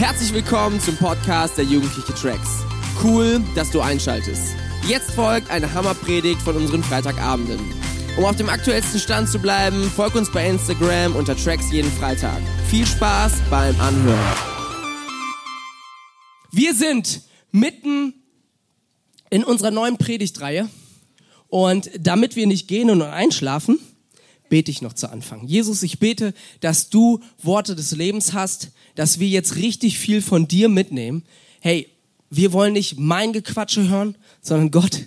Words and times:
Herzlich 0.00 0.32
willkommen 0.32 0.80
zum 0.80 0.96
Podcast 0.96 1.58
der 1.58 1.66
Jugendliche 1.66 2.14
Tracks. 2.14 2.64
Cool, 3.04 3.38
dass 3.54 3.70
du 3.70 3.82
einschaltest. 3.82 4.54
Jetzt 4.88 5.10
folgt 5.10 5.50
eine 5.50 5.74
Hammerpredigt 5.74 6.40
von 6.40 6.56
unseren 6.56 6.82
Freitagabenden. 6.82 7.60
Um 8.16 8.24
auf 8.24 8.34
dem 8.34 8.48
aktuellsten 8.48 8.98
Stand 8.98 9.28
zu 9.28 9.38
bleiben, 9.38 9.90
folg 9.94 10.14
uns 10.14 10.32
bei 10.32 10.48
Instagram 10.48 11.14
unter 11.16 11.36
Tracks 11.36 11.70
jeden 11.70 11.92
Freitag. 11.92 12.40
Viel 12.70 12.86
Spaß 12.86 13.42
beim 13.50 13.78
Anhören. 13.78 14.36
Wir 16.50 16.72
sind 16.74 17.20
mitten 17.52 18.14
in 19.28 19.44
unserer 19.44 19.70
neuen 19.70 19.98
Predigtreihe 19.98 20.70
und 21.48 21.90
damit 22.00 22.36
wir 22.36 22.46
nicht 22.46 22.68
gehen 22.68 22.88
und 22.88 23.02
einschlafen, 23.02 23.78
bete 24.50 24.70
ich 24.70 24.82
noch 24.82 24.92
zu 24.92 25.10
Anfang. 25.10 25.46
Jesus, 25.46 25.82
ich 25.82 25.98
bete, 25.98 26.34
dass 26.60 26.90
du 26.90 27.20
Worte 27.42 27.74
des 27.74 27.92
Lebens 27.92 28.34
hast, 28.34 28.68
dass 28.94 29.18
wir 29.18 29.28
jetzt 29.28 29.56
richtig 29.56 29.98
viel 29.98 30.20
von 30.20 30.46
dir 30.46 30.68
mitnehmen. 30.68 31.22
Hey, 31.60 31.88
wir 32.28 32.52
wollen 32.52 32.74
nicht 32.74 32.98
mein 32.98 33.32
Gequatsche 33.32 33.88
hören, 33.88 34.14
sondern 34.42 34.70
Gott, 34.70 35.06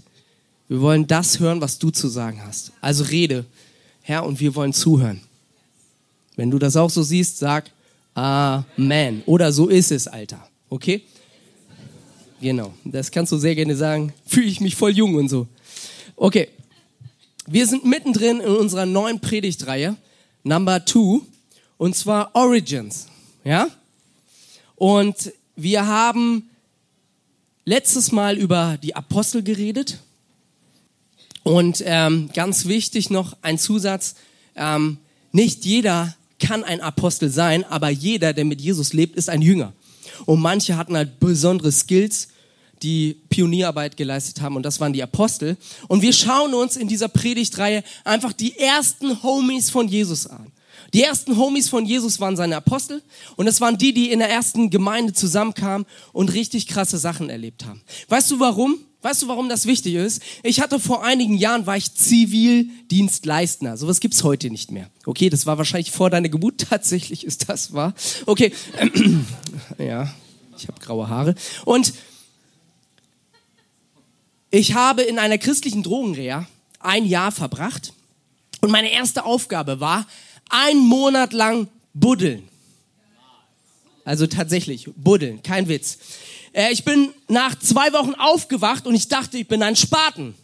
wir 0.67 0.81
wollen 0.81 1.05
das 1.05 1.39
hören, 1.39 1.61
was 1.61 1.77
du 1.77 1.91
zu 1.91 2.07
sagen 2.07 2.41
hast. 2.43 2.71
Also 2.81 3.03
rede, 3.03 3.45
Herr, 4.01 4.25
und 4.25 4.39
wir 4.39 4.55
wollen 4.55 4.73
zuhören. 4.73 5.21
Wenn 6.35 6.49
du 6.49 6.57
das 6.57 6.75
auch 6.75 6.89
so 6.89 7.03
siehst, 7.03 7.37
sag 7.37 7.69
Amen. 8.15 9.23
Oder 9.25 9.51
so 9.51 9.69
ist 9.69 9.91
es, 9.91 10.07
Alter. 10.07 10.47
Okay? 10.69 11.01
Genau, 12.41 12.73
das 12.83 13.11
kannst 13.11 13.31
du 13.31 13.37
sehr 13.37 13.55
gerne 13.55 13.75
sagen. 13.75 14.13
Fühle 14.25 14.47
ich 14.47 14.61
mich 14.61 14.75
voll 14.75 14.91
jung 14.91 15.15
und 15.15 15.29
so. 15.29 15.47
Okay, 16.15 16.49
wir 17.45 17.67
sind 17.67 17.85
mittendrin 17.85 18.39
in 18.39 18.55
unserer 18.55 18.85
neuen 18.85 19.19
Predigtreihe, 19.19 19.95
Number 20.43 20.85
Two, 20.85 21.25
und 21.77 21.95
zwar 21.95 22.35
Origins. 22.35 23.07
Ja? 23.43 23.67
Und 24.75 25.33
wir 25.55 25.85
haben 25.85 26.49
letztes 27.65 28.11
Mal 28.11 28.37
über 28.37 28.77
die 28.81 28.95
Apostel 28.95 29.43
geredet. 29.43 29.99
Und 31.43 31.83
ähm, 31.85 32.29
ganz 32.33 32.65
wichtig 32.65 33.09
noch 33.09 33.35
ein 33.41 33.57
Zusatz, 33.57 34.15
ähm, 34.55 34.97
nicht 35.31 35.65
jeder 35.65 36.15
kann 36.39 36.63
ein 36.63 36.81
Apostel 36.81 37.29
sein, 37.29 37.63
aber 37.65 37.89
jeder, 37.89 38.33
der 38.33 38.45
mit 38.45 38.61
Jesus 38.61 38.93
lebt, 38.93 39.15
ist 39.15 39.29
ein 39.29 39.41
Jünger. 39.41 39.73
Und 40.25 40.39
manche 40.41 40.77
hatten 40.77 40.95
halt 40.95 41.19
besondere 41.19 41.71
Skills 41.71 42.29
die 42.83 43.21
Pionierarbeit 43.29 43.97
geleistet 43.97 44.41
haben 44.41 44.55
und 44.55 44.63
das 44.63 44.79
waren 44.79 44.93
die 44.93 45.01
Apostel. 45.01 45.57
Und 45.87 46.01
wir 46.01 46.13
schauen 46.13 46.53
uns 46.53 46.75
in 46.75 46.87
dieser 46.87 47.07
Predigtreihe 47.07 47.83
einfach 48.03 48.33
die 48.33 48.57
ersten 48.57 49.23
Homies 49.23 49.69
von 49.69 49.87
Jesus 49.87 50.27
an. 50.27 50.51
Die 50.93 51.01
ersten 51.01 51.37
Homies 51.37 51.69
von 51.69 51.85
Jesus 51.85 52.19
waren 52.19 52.35
seine 52.35 52.57
Apostel 52.57 53.01
und 53.35 53.47
das 53.47 53.61
waren 53.61 53.77
die, 53.77 53.93
die 53.93 54.11
in 54.11 54.19
der 54.19 54.29
ersten 54.29 54.69
Gemeinde 54.69 55.13
zusammenkamen 55.13 55.87
und 56.11 56.33
richtig 56.33 56.67
krasse 56.67 56.99
Sachen 56.99 57.29
erlebt 57.29 57.65
haben. 57.65 57.81
Weißt 58.09 58.29
du 58.29 58.39
warum? 58.39 58.77
Weißt 59.01 59.23
du, 59.23 59.27
warum 59.27 59.49
das 59.49 59.65
wichtig 59.65 59.95
ist? 59.95 60.21
Ich 60.43 60.61
hatte 60.61 60.79
vor 60.79 61.03
einigen 61.03 61.37
Jahren, 61.37 61.65
war 61.65 61.75
ich 61.75 61.93
Zivildienstleistender. 61.93 63.75
Sowas 63.75 63.99
gibt's 63.99 64.23
heute 64.23 64.49
nicht 64.49 64.71
mehr. 64.71 64.89
Okay, 65.05 65.29
das 65.29 65.45
war 65.45 65.57
wahrscheinlich 65.57 65.91
vor 65.91 66.09
deiner 66.09 66.29
Geburt. 66.29 66.65
Tatsächlich 66.69 67.25
ist 67.25 67.49
das 67.49 67.73
wahr. 67.73 67.93
Okay, 68.25 68.53
ja, 69.77 70.13
ich 70.57 70.69
habe 70.69 70.79
graue 70.79 71.09
Haare. 71.09 71.35
Und 71.65 71.93
ich 74.53 74.75
habe 74.75 75.01
in 75.01 75.17
einer 75.17 75.39
christlichen 75.39 75.81
Drogenreha 75.81 76.45
ein 76.79 77.05
Jahr 77.05 77.31
verbracht 77.31 77.91
und 78.61 78.69
meine 78.69 78.91
erste 78.91 79.25
Aufgabe 79.25 79.79
war, 79.79 80.05
ein 80.47 80.77
Monat 80.77 81.33
lang 81.33 81.67
buddeln. 81.95 82.47
Also 84.05 84.27
tatsächlich, 84.27 84.89
buddeln, 84.95 85.41
kein 85.41 85.67
Witz. 85.69 85.97
Äh, 86.53 86.71
ich 86.71 86.85
bin 86.85 87.09
nach 87.27 87.57
zwei 87.57 87.93
Wochen 87.93 88.13
aufgewacht 88.13 88.85
und 88.85 88.93
ich 88.93 89.07
dachte, 89.07 89.39
ich 89.39 89.47
bin 89.47 89.63
ein 89.63 89.75
Spaten. 89.75 90.35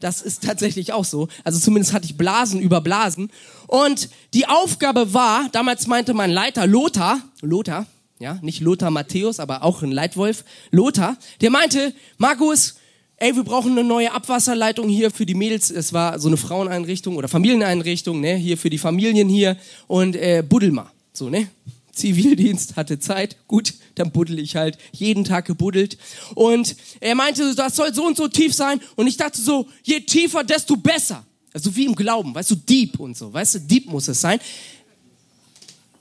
Das 0.00 0.20
ist 0.20 0.42
tatsächlich 0.42 0.92
auch 0.92 1.06
so. 1.06 1.28
Also 1.42 1.58
zumindest 1.58 1.94
hatte 1.94 2.04
ich 2.04 2.18
Blasen 2.18 2.60
über 2.60 2.82
Blasen. 2.82 3.32
Und 3.68 4.10
die 4.34 4.46
Aufgabe 4.46 5.14
war, 5.14 5.48
damals 5.52 5.86
meinte 5.86 6.12
mein 6.12 6.30
Leiter 6.30 6.66
Lothar, 6.66 7.22
Lothar, 7.40 7.86
ja, 8.18 8.34
nicht 8.42 8.60
Lothar 8.60 8.90
Matthäus, 8.90 9.40
aber 9.40 9.62
auch 9.62 9.82
ein 9.82 9.92
Leitwolf, 9.92 10.44
Lothar, 10.72 11.16
der 11.40 11.50
meinte, 11.50 11.94
Markus, 12.18 12.74
ey, 13.18 13.34
wir 13.34 13.44
brauchen 13.44 13.72
eine 13.72 13.84
neue 13.84 14.12
Abwasserleitung 14.12 14.88
hier 14.88 15.10
für 15.10 15.26
die 15.26 15.34
Mädels. 15.34 15.70
Es 15.70 15.92
war 15.92 16.18
so 16.18 16.28
eine 16.28 16.36
Fraueneinrichtung 16.36 17.16
oder 17.16 17.28
Familieneinrichtung, 17.28 18.20
ne, 18.20 18.36
hier 18.36 18.58
für 18.58 18.70
die 18.70 18.78
Familien 18.78 19.28
hier 19.28 19.56
und 19.86 20.16
äh, 20.16 20.42
buddel 20.46 20.72
mal, 20.72 20.90
so, 21.12 21.28
ne? 21.28 21.48
Zivildienst 21.92 22.76
hatte 22.76 22.98
Zeit, 22.98 23.36
gut, 23.48 23.72
dann 23.94 24.10
buddel 24.10 24.38
ich 24.38 24.54
halt, 24.54 24.76
jeden 24.92 25.24
Tag 25.24 25.46
gebuddelt. 25.46 25.96
Und 26.34 26.76
er 27.00 27.14
meinte, 27.14 27.54
das 27.54 27.74
soll 27.74 27.94
so 27.94 28.06
und 28.06 28.18
so 28.18 28.28
tief 28.28 28.52
sein. 28.52 28.82
Und 28.96 29.06
ich 29.06 29.16
dachte 29.16 29.40
so, 29.40 29.66
je 29.82 30.00
tiefer, 30.00 30.44
desto 30.44 30.76
besser. 30.76 31.24
Also 31.54 31.74
wie 31.74 31.86
im 31.86 31.94
Glauben, 31.94 32.34
weißt 32.34 32.50
du, 32.50 32.54
deep 32.56 33.00
und 33.00 33.16
so, 33.16 33.32
weißt 33.32 33.54
du, 33.54 33.58
deep 33.60 33.86
muss 33.86 34.08
es 34.08 34.20
sein. 34.20 34.38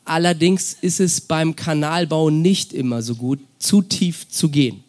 Allerdings 0.04 0.76
ist 0.82 1.00
es 1.00 1.22
beim 1.22 1.56
Kanalbau 1.56 2.30
nicht 2.30 2.74
immer 2.74 3.02
so 3.02 3.16
gut, 3.16 3.40
zu 3.58 3.82
tief 3.82 4.28
zu 4.28 4.50
gehen. 4.50 4.84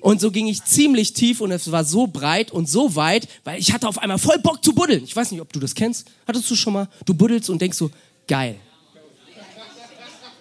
Und 0.00 0.20
so 0.20 0.30
ging 0.30 0.46
ich 0.46 0.64
ziemlich 0.64 1.12
tief 1.12 1.40
und 1.40 1.50
es 1.50 1.70
war 1.72 1.84
so 1.84 2.06
breit 2.06 2.50
und 2.50 2.68
so 2.68 2.94
weit, 2.94 3.28
weil 3.44 3.58
ich 3.58 3.72
hatte 3.72 3.88
auf 3.88 3.98
einmal 3.98 4.18
voll 4.18 4.38
Bock 4.38 4.64
zu 4.64 4.72
buddeln. 4.72 5.02
Ich 5.04 5.14
weiß 5.14 5.32
nicht, 5.32 5.40
ob 5.40 5.52
du 5.52 5.60
das 5.60 5.74
kennst. 5.74 6.08
Hattest 6.26 6.50
du 6.50 6.54
schon 6.54 6.72
mal, 6.72 6.88
du 7.04 7.14
buddelst 7.14 7.50
und 7.50 7.60
denkst 7.60 7.76
so, 7.76 7.90
geil. 8.26 8.56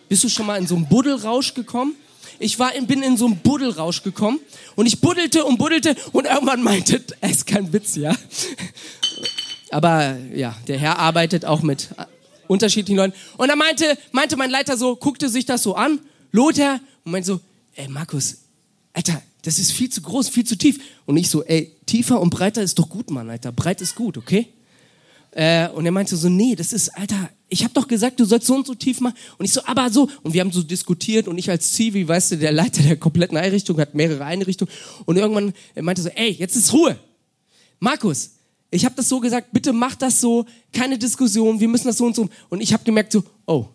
Bist 0.10 0.24
du 0.24 0.30
schon 0.30 0.46
mal 0.46 0.58
in 0.58 0.68
so 0.68 0.76
einen 0.76 0.88
Buddelrausch 0.88 1.54
gekommen? 1.54 1.96
Ich 2.40 2.60
war 2.60 2.74
in, 2.76 2.86
bin 2.86 3.02
in 3.02 3.18
so 3.18 3.26
einen 3.26 3.38
Buddelrausch 3.38 4.04
gekommen 4.04 4.40
und 4.76 4.86
ich 4.86 5.02
buddelte 5.02 5.44
und 5.44 5.58
buddelte 5.58 5.96
und 6.12 6.26
irgendwann 6.26 6.62
meinte, 6.62 7.04
es 7.22 7.32
ist 7.32 7.48
kein 7.48 7.74
Witz, 7.74 7.96
ja. 7.96 8.16
Aber 9.72 10.18
ja, 10.34 10.56
der 10.68 10.78
Herr 10.78 11.00
arbeitet 11.00 11.46
auch 11.46 11.62
mit 11.62 11.90
unterschiedlichen 12.48 12.98
Leuten. 12.98 13.14
Und 13.38 13.50
er 13.50 13.56
meinte, 13.56 13.98
meinte 14.12 14.38
mein 14.38 14.50
Leiter 14.50 14.78
so, 14.78 14.96
guckte 14.96 15.30
sich 15.30 15.46
das 15.46 15.64
so 15.64 15.76
an, 15.76 16.00
Lothar, 16.32 16.80
und 17.04 17.12
meinte 17.12 17.28
so, 17.28 17.40
ey 17.76 17.88
Markus, 17.88 18.38
Alter, 18.94 19.22
das 19.48 19.60
ist 19.60 19.72
viel 19.72 19.90
zu 19.90 20.02
groß, 20.02 20.28
viel 20.28 20.44
zu 20.44 20.58
tief. 20.58 20.78
Und 21.06 21.16
ich 21.16 21.30
so, 21.30 21.42
ey, 21.42 21.72
tiefer 21.86 22.20
und 22.20 22.32
breiter 22.32 22.62
ist 22.62 22.78
doch 22.80 22.90
gut, 22.90 23.10
Mann, 23.10 23.30
Alter. 23.30 23.54
Breit 23.54 23.80
ist 23.80 23.96
gut, 23.96 24.18
okay? 24.18 24.50
Äh, 25.32 25.70
und 25.70 25.86
er 25.86 25.94
meinte 25.94 26.18
so, 26.18 26.28
nee, 26.28 26.54
das 26.54 26.74
ist, 26.74 26.90
Alter, 26.90 27.30
ich 27.48 27.64
habe 27.64 27.74
doch 27.74 27.88
gesagt, 27.88 28.20
du 28.20 28.26
sollst 28.26 28.46
so 28.46 28.56
und 28.56 28.68
so 28.68 28.76
tief 28.76 29.00
machen. 29.00 29.16
Und 29.38 29.46
ich 29.46 29.54
so, 29.54 29.64
aber 29.64 29.90
so. 29.90 30.10
Und 30.22 30.34
wir 30.34 30.42
haben 30.42 30.52
so 30.52 30.64
diskutiert 30.64 31.30
und 31.30 31.38
ich 31.38 31.50
als 31.50 31.72
Zivi, 31.72 32.06
weißt 32.06 32.32
du, 32.32 32.38
der 32.40 32.52
Leiter 32.52 32.84
der 32.84 32.98
kompletten 32.98 33.38
Einrichtung, 33.38 33.80
hat 33.80 33.96
mehrere 33.96 34.26
Einrichtungen. 34.26 34.74
Und 35.06 35.16
irgendwann 35.16 35.54
er 35.74 35.84
meinte 35.84 36.02
so, 36.02 36.10
ey, 36.10 36.32
jetzt 36.32 36.58
ist 36.58 36.74
Ruhe. 36.74 37.00
Markus, 37.80 38.32
ich 38.70 38.84
habe 38.84 38.96
das 38.96 39.08
so 39.08 39.22
gesagt, 39.22 39.54
bitte 39.54 39.72
mach 39.72 39.96
das 39.96 40.20
so, 40.20 40.46
keine 40.74 40.98
Diskussion, 40.98 41.58
wir 41.58 41.70
müssen 41.70 41.88
das 41.88 41.96
so 41.96 42.06
und 42.06 42.18
so. 42.18 42.28
Und 42.50 42.60
ich 42.60 42.74
habe 42.74 42.84
gemerkt 42.84 43.14
so, 43.14 43.24
oh, 43.46 43.70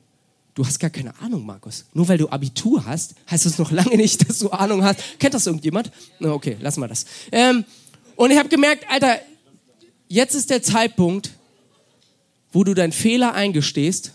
Du 0.55 0.67
hast 0.67 0.79
gar 0.79 0.91
keine 0.91 1.19
Ahnung, 1.21 1.47
Markus. 1.47 1.87
Nur 1.95 2.09
weil 2.09 2.19
du 2.19 2.29
Abitur 2.29 2.85
hast, 2.85 3.15
heißt 3.31 3.47
das 3.47 3.59
noch 3.59 3.71
lange 3.71 3.97
nicht, 3.97 4.29
dass 4.29 4.39
du 4.39 4.51
Ahnung 4.51 4.85
hast. 4.85 5.01
Kennt 5.19 5.33
das 5.35 5.47
irgendjemand? 5.47 5.91
Okay, 6.21 6.57
lassen 6.61 6.81
wir 6.81 6.89
das. 6.89 7.07
Ähm, 7.31 7.65
und 8.17 8.31
ich 8.31 8.39
habe 8.39 8.51
gemerkt, 8.51 8.85
Alter, 8.91 9.19
jetzt 10.09 10.35
ist 10.35 10.51
der 10.51 10.63
Zeitpunkt, 10.63 11.31
wo 12.53 12.65
du 12.65 12.75
deinen 12.75 12.93
Fehler 12.93 13.33
eingestehst 13.33 14.13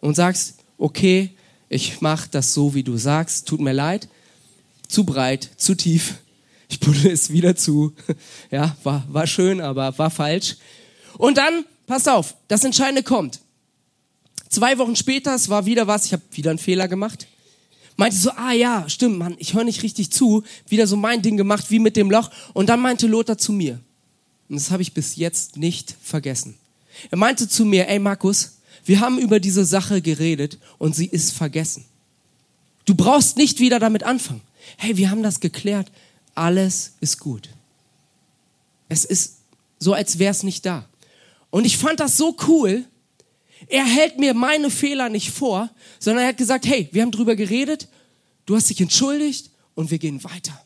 und 0.00 0.14
sagst, 0.14 0.54
okay, 0.78 1.30
ich 1.68 2.00
mache 2.00 2.28
das 2.30 2.54
so, 2.54 2.74
wie 2.74 2.82
du 2.82 2.96
sagst, 2.96 3.46
tut 3.46 3.60
mir 3.60 3.72
leid, 3.72 4.08
zu 4.88 5.04
breit, 5.04 5.50
zu 5.56 5.74
tief, 5.74 6.14
ich 6.68 6.80
buddel 6.80 7.10
es 7.10 7.30
wieder 7.30 7.54
zu. 7.54 7.92
Ja, 8.50 8.76
war, 8.82 9.04
war 9.08 9.26
schön, 9.26 9.60
aber 9.60 9.96
war 9.98 10.10
falsch. 10.10 10.56
Und 11.18 11.38
dann, 11.38 11.64
pass 11.86 12.08
auf, 12.08 12.34
das 12.48 12.64
Entscheidende 12.64 13.02
kommt. 13.02 13.40
Zwei 14.48 14.78
Wochen 14.78 14.96
später, 14.96 15.34
es 15.34 15.48
war 15.48 15.66
wieder 15.66 15.86
was, 15.86 16.06
ich 16.06 16.12
habe 16.12 16.22
wieder 16.32 16.50
einen 16.50 16.58
Fehler 16.58 16.88
gemacht. 16.88 17.26
Meinte 17.96 18.16
so, 18.16 18.30
ah 18.30 18.52
ja, 18.52 18.88
stimmt, 18.88 19.18
Mann, 19.18 19.36
ich 19.38 19.54
höre 19.54 19.64
nicht 19.64 19.82
richtig 19.82 20.10
zu. 20.10 20.44
Wieder 20.68 20.86
so 20.86 20.96
mein 20.96 21.22
Ding 21.22 21.36
gemacht, 21.36 21.70
wie 21.70 21.78
mit 21.78 21.96
dem 21.96 22.10
Loch. 22.10 22.30
Und 22.52 22.68
dann 22.68 22.80
meinte 22.80 23.06
Lothar 23.06 23.38
zu 23.38 23.52
mir, 23.52 23.80
und 24.48 24.56
das 24.56 24.70
habe 24.70 24.82
ich 24.82 24.92
bis 24.92 25.16
jetzt 25.16 25.56
nicht 25.56 25.96
vergessen. 26.02 26.56
Er 27.10 27.18
meinte 27.18 27.48
zu 27.48 27.64
mir, 27.64 27.88
ey 27.88 27.98
Markus, 27.98 28.58
wir 28.84 29.00
haben 29.00 29.18
über 29.18 29.40
diese 29.40 29.64
Sache 29.64 30.00
geredet 30.00 30.58
und 30.78 30.94
sie 30.94 31.06
ist 31.06 31.32
vergessen. 31.32 31.84
Du 32.84 32.94
brauchst 32.94 33.36
nicht 33.36 33.58
wieder 33.58 33.80
damit 33.80 34.04
anfangen. 34.04 34.42
Hey, 34.76 34.96
wir 34.96 35.10
haben 35.10 35.22
das 35.22 35.40
geklärt. 35.40 35.90
Alles 36.34 36.92
ist 37.00 37.18
gut. 37.18 37.48
Es 38.88 39.04
ist 39.04 39.38
so, 39.78 39.92
als 39.92 40.18
wäre 40.18 40.30
es 40.30 40.42
nicht 40.42 40.64
da. 40.64 40.88
Und 41.50 41.64
ich 41.64 41.76
fand 41.78 41.98
das 41.98 42.16
so 42.16 42.36
cool, 42.46 42.84
er 43.68 43.84
hält 43.84 44.18
mir 44.18 44.34
meine 44.34 44.70
Fehler 44.70 45.08
nicht 45.08 45.30
vor, 45.30 45.70
sondern 45.98 46.24
er 46.24 46.28
hat 46.28 46.36
gesagt, 46.36 46.66
hey, 46.66 46.88
wir 46.92 47.02
haben 47.02 47.10
drüber 47.10 47.36
geredet, 47.36 47.88
du 48.44 48.56
hast 48.56 48.70
dich 48.70 48.80
entschuldigt 48.80 49.50
und 49.74 49.90
wir 49.90 49.98
gehen 49.98 50.22
weiter. 50.24 50.60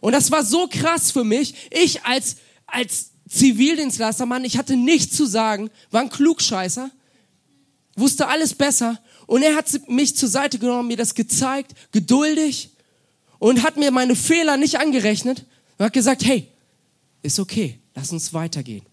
Und 0.00 0.12
das 0.12 0.30
war 0.30 0.44
so 0.44 0.68
krass 0.68 1.10
für 1.10 1.24
mich. 1.24 1.54
Ich 1.70 2.04
als, 2.04 2.36
als 2.66 3.10
Zivildienstleister, 3.28 4.26
Mann, 4.26 4.44
ich 4.44 4.58
hatte 4.58 4.76
nichts 4.76 5.16
zu 5.16 5.26
sagen, 5.26 5.70
war 5.90 6.02
ein 6.02 6.10
Klugscheißer. 6.10 6.90
wusste 7.96 8.28
alles 8.28 8.54
besser 8.54 9.00
und 9.26 9.42
er 9.42 9.56
hat 9.56 9.66
mich 9.88 10.16
zur 10.16 10.28
Seite 10.28 10.58
genommen, 10.58 10.88
mir 10.88 10.96
das 10.96 11.14
gezeigt, 11.14 11.74
geduldig 11.92 12.70
und 13.38 13.62
hat 13.62 13.76
mir 13.76 13.90
meine 13.90 14.14
Fehler 14.14 14.56
nicht 14.56 14.78
angerechnet 14.78 15.46
und 15.78 15.86
hat 15.86 15.92
gesagt, 15.92 16.24
hey, 16.24 16.48
ist 17.22 17.38
okay, 17.38 17.78
lass 17.94 18.12
uns 18.12 18.32
weitergehen. 18.32 18.84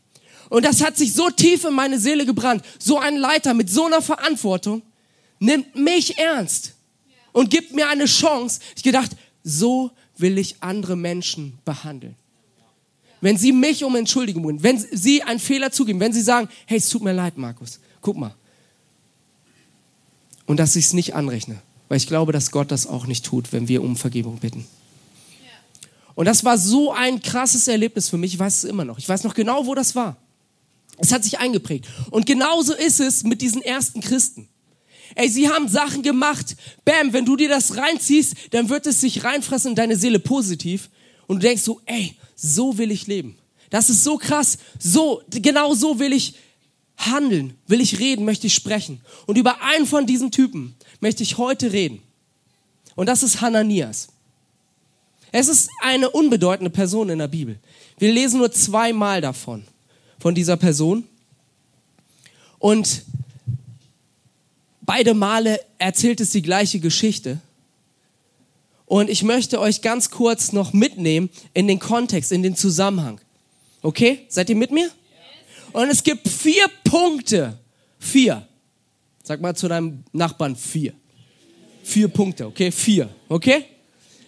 Und 0.49 0.65
das 0.65 0.81
hat 0.81 0.97
sich 0.97 1.13
so 1.13 1.29
tief 1.29 1.63
in 1.65 1.73
meine 1.73 1.99
Seele 1.99 2.25
gebrannt. 2.25 2.63
So 2.79 2.99
ein 2.99 3.17
Leiter 3.17 3.53
mit 3.53 3.69
so 3.69 3.85
einer 3.85 4.01
Verantwortung 4.01 4.81
nimmt 5.39 5.75
mich 5.75 6.17
ernst 6.17 6.73
und 7.31 7.49
gibt 7.49 7.73
mir 7.73 7.89
eine 7.89 8.05
Chance. 8.05 8.59
Ich 8.75 8.83
gedacht, 8.83 9.11
so 9.43 9.91
will 10.17 10.37
ich 10.37 10.55
andere 10.61 10.95
Menschen 10.95 11.57
behandeln. 11.65 12.15
Wenn 13.21 13.37
sie 13.37 13.51
mich 13.51 13.83
um 13.83 13.95
Entschuldigung 13.95 14.43
bitten, 14.43 14.63
wenn 14.63 14.79
sie 14.79 15.21
einen 15.23 15.39
Fehler 15.39 15.71
zugeben, 15.71 15.99
wenn 15.99 16.13
sie 16.13 16.21
sagen, 16.21 16.49
hey, 16.65 16.77
es 16.77 16.89
tut 16.89 17.03
mir 17.03 17.13
leid, 17.13 17.37
Markus, 17.37 17.79
guck 18.01 18.17
mal. 18.17 18.33
Und 20.45 20.57
dass 20.57 20.75
ich 20.75 20.85
es 20.85 20.93
nicht 20.93 21.13
anrechne, 21.13 21.61
weil 21.87 21.97
ich 21.97 22.07
glaube, 22.07 22.31
dass 22.31 22.51
Gott 22.51 22.71
das 22.71 22.87
auch 22.87 23.05
nicht 23.05 23.23
tut, 23.23 23.53
wenn 23.53 23.67
wir 23.67 23.83
um 23.83 23.95
Vergebung 23.95 24.39
bitten. 24.39 24.65
Und 26.15 26.25
das 26.25 26.43
war 26.43 26.57
so 26.57 26.91
ein 26.91 27.21
krasses 27.21 27.67
Erlebnis 27.67 28.09
für 28.09 28.17
mich, 28.17 28.33
ich 28.33 28.39
weiß 28.39 28.57
es 28.57 28.63
immer 28.65 28.85
noch. 28.85 28.97
Ich 28.97 29.07
weiß 29.07 29.23
noch 29.23 29.33
genau, 29.33 29.65
wo 29.65 29.75
das 29.75 29.95
war. 29.95 30.17
Es 31.01 31.11
hat 31.11 31.23
sich 31.23 31.39
eingeprägt. 31.39 31.87
Und 32.11 32.25
genauso 32.25 32.73
ist 32.73 32.99
es 32.99 33.23
mit 33.23 33.41
diesen 33.41 33.61
ersten 33.61 34.01
Christen. 34.01 34.47
Ey, 35.15 35.27
sie 35.27 35.49
haben 35.49 35.67
Sachen 35.67 36.03
gemacht. 36.03 36.55
Bam, 36.85 37.11
wenn 37.11 37.25
du 37.25 37.35
dir 37.35 37.49
das 37.49 37.75
reinziehst, 37.75 38.35
dann 38.51 38.69
wird 38.69 38.85
es 38.85 39.01
sich 39.01 39.23
reinfressen 39.23 39.71
in 39.71 39.75
deine 39.75 39.97
Seele 39.97 40.19
positiv. 40.19 40.89
Und 41.27 41.41
du 41.41 41.47
denkst 41.47 41.63
so, 41.63 41.81
ey, 41.85 42.15
so 42.35 42.77
will 42.77 42.91
ich 42.91 43.07
leben. 43.07 43.37
Das 43.71 43.89
ist 43.89 44.03
so 44.03 44.17
krass. 44.17 44.59
So, 44.79 45.23
genau 45.29 45.73
so 45.73 45.99
will 45.99 46.13
ich 46.13 46.35
handeln, 46.97 47.55
will 47.67 47.81
ich 47.81 47.99
reden, 47.99 48.23
möchte 48.23 48.47
ich 48.47 48.53
sprechen. 48.53 49.01
Und 49.25 49.37
über 49.37 49.61
einen 49.63 49.87
von 49.87 50.05
diesen 50.05 50.31
Typen 50.31 50.75
möchte 50.99 51.23
ich 51.23 51.37
heute 51.37 51.73
reden. 51.73 52.01
Und 52.95 53.07
das 53.07 53.23
ist 53.23 53.41
Hananias. 53.41 54.09
Es 55.31 55.47
ist 55.47 55.69
eine 55.81 56.09
unbedeutende 56.09 56.69
Person 56.69 57.09
in 57.09 57.19
der 57.19 57.27
Bibel. 57.27 57.59
Wir 57.97 58.11
lesen 58.11 58.39
nur 58.39 58.51
zweimal 58.51 59.21
davon, 59.21 59.63
von 60.21 60.35
dieser 60.35 60.55
Person. 60.55 61.03
Und 62.59 63.03
beide 64.81 65.15
Male 65.15 65.59
erzählt 65.79 66.21
es 66.21 66.29
die 66.29 66.43
gleiche 66.43 66.79
Geschichte. 66.79 67.39
Und 68.85 69.09
ich 69.09 69.23
möchte 69.23 69.59
euch 69.59 69.81
ganz 69.81 70.11
kurz 70.11 70.51
noch 70.51 70.73
mitnehmen 70.73 71.29
in 71.53 71.67
den 71.67 71.79
Kontext, 71.79 72.31
in 72.31 72.43
den 72.43 72.55
Zusammenhang. 72.55 73.19
Okay? 73.81 74.25
Seid 74.29 74.49
ihr 74.49 74.55
mit 74.55 74.71
mir? 74.71 74.91
Und 75.73 75.89
es 75.89 76.03
gibt 76.03 76.27
vier 76.27 76.69
Punkte. 76.83 77.57
Vier. 77.97 78.47
Sag 79.23 79.41
mal 79.41 79.55
zu 79.55 79.67
deinem 79.67 80.03
Nachbarn 80.11 80.55
vier. 80.55 80.93
Vier 81.83 82.09
Punkte, 82.09 82.45
okay? 82.45 82.71
Vier, 82.71 83.09
okay? 83.27 83.65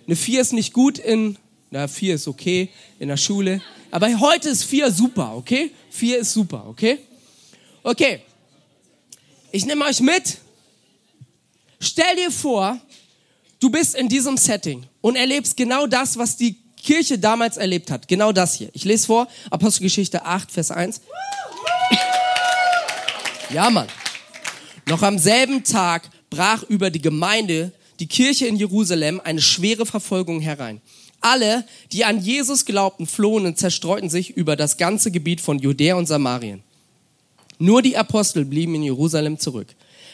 Eine 0.08 0.16
vier 0.16 0.42
ist 0.42 0.54
nicht 0.54 0.74
gut 0.74 0.98
in, 0.98 1.38
na, 1.74 1.88
vier 1.88 2.14
ist 2.14 2.28
okay 2.28 2.70
in 3.00 3.08
der 3.08 3.18
Schule. 3.18 3.60
Aber 3.90 4.08
heute 4.20 4.50
ist 4.50 4.64
vier 4.64 4.92
super, 4.92 5.36
okay? 5.36 5.72
Vier 5.90 6.20
ist 6.20 6.32
super, 6.32 6.66
okay? 6.68 7.00
Okay. 7.82 8.22
Ich 9.52 9.66
nehme 9.66 9.84
euch 9.86 10.00
mit 10.00 10.38
Stell 11.80 12.16
dir 12.16 12.32
vor, 12.32 12.80
du 13.60 13.72
bist 13.72 13.96
in 13.96 14.08
diesem 14.08 14.38
Setting 14.38 14.86
und 15.02 15.16
erlebst 15.16 15.58
genau 15.58 15.88
das, 15.88 16.16
was 16.16 16.38
die 16.38 16.56
Kirche 16.78 17.18
damals 17.18 17.58
erlebt 17.58 17.90
hat. 17.90 18.08
Genau 18.08 18.32
das 18.32 18.54
hier. 18.54 18.70
Ich 18.74 18.86
lese 18.86 19.08
vor, 19.08 19.28
Apostelgeschichte 19.50 20.24
8, 20.24 20.52
Vers 20.52 20.70
1. 20.70 21.02
Ja, 23.50 23.70
Mann. 23.72 23.88
Noch 24.88 25.02
am 25.02 25.18
selben 25.18 25.64
Tag 25.64 26.08
brach 26.30 26.62
über 26.64 26.92
die 26.92 27.02
Gemeinde, 27.02 27.72
die 28.00 28.08
Kirche 28.08 28.46
in 28.46 28.58
Jerusalem, 28.58 29.20
eine 29.24 29.42
schwere 29.42 29.88
Verfolgung 29.88 30.40
herein. 30.40 30.80
Alle, 31.24 31.66
die 31.92 32.06
an 32.06 32.20
Jesus 32.20 32.66
glaubten, 32.66 33.08
flohen 33.08 33.46
und 33.46 33.58
zerstreuten 33.58 34.10
sich 34.10 34.32
über 34.32 34.56
das 34.56 34.78
ganze 34.78 35.10
Gebiet 35.10 35.42
von 35.42 35.58
Judäa 35.58 35.96
und 35.96 36.06
Samarien. 36.06 36.64
Nur 37.60 37.82
die 37.82 37.98
Apostel 37.98 38.46
blieben 38.46 38.76
in 38.76 38.84
Jerusalem 38.84 39.40
zurück. 39.40 39.68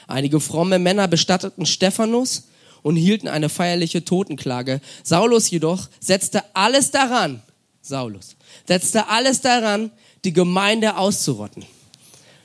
Einige 0.07 0.39
fromme 0.39 0.77
Männer 0.77 1.07
bestatteten 1.07 1.65
Stephanus 1.65 2.43
und 2.83 2.95
hielten 2.95 3.27
eine 3.27 3.49
feierliche 3.49 4.05
Totenklage. 4.05 4.81
Saulus 5.03 5.49
jedoch 5.49 5.89
setzte 5.99 6.43
alles 6.53 6.91
daran, 6.91 7.41
Saulus, 7.81 8.35
setzte 8.67 9.07
alles 9.07 9.41
daran, 9.41 9.91
die 10.23 10.33
Gemeinde 10.33 10.95
auszurotten. 10.95 11.65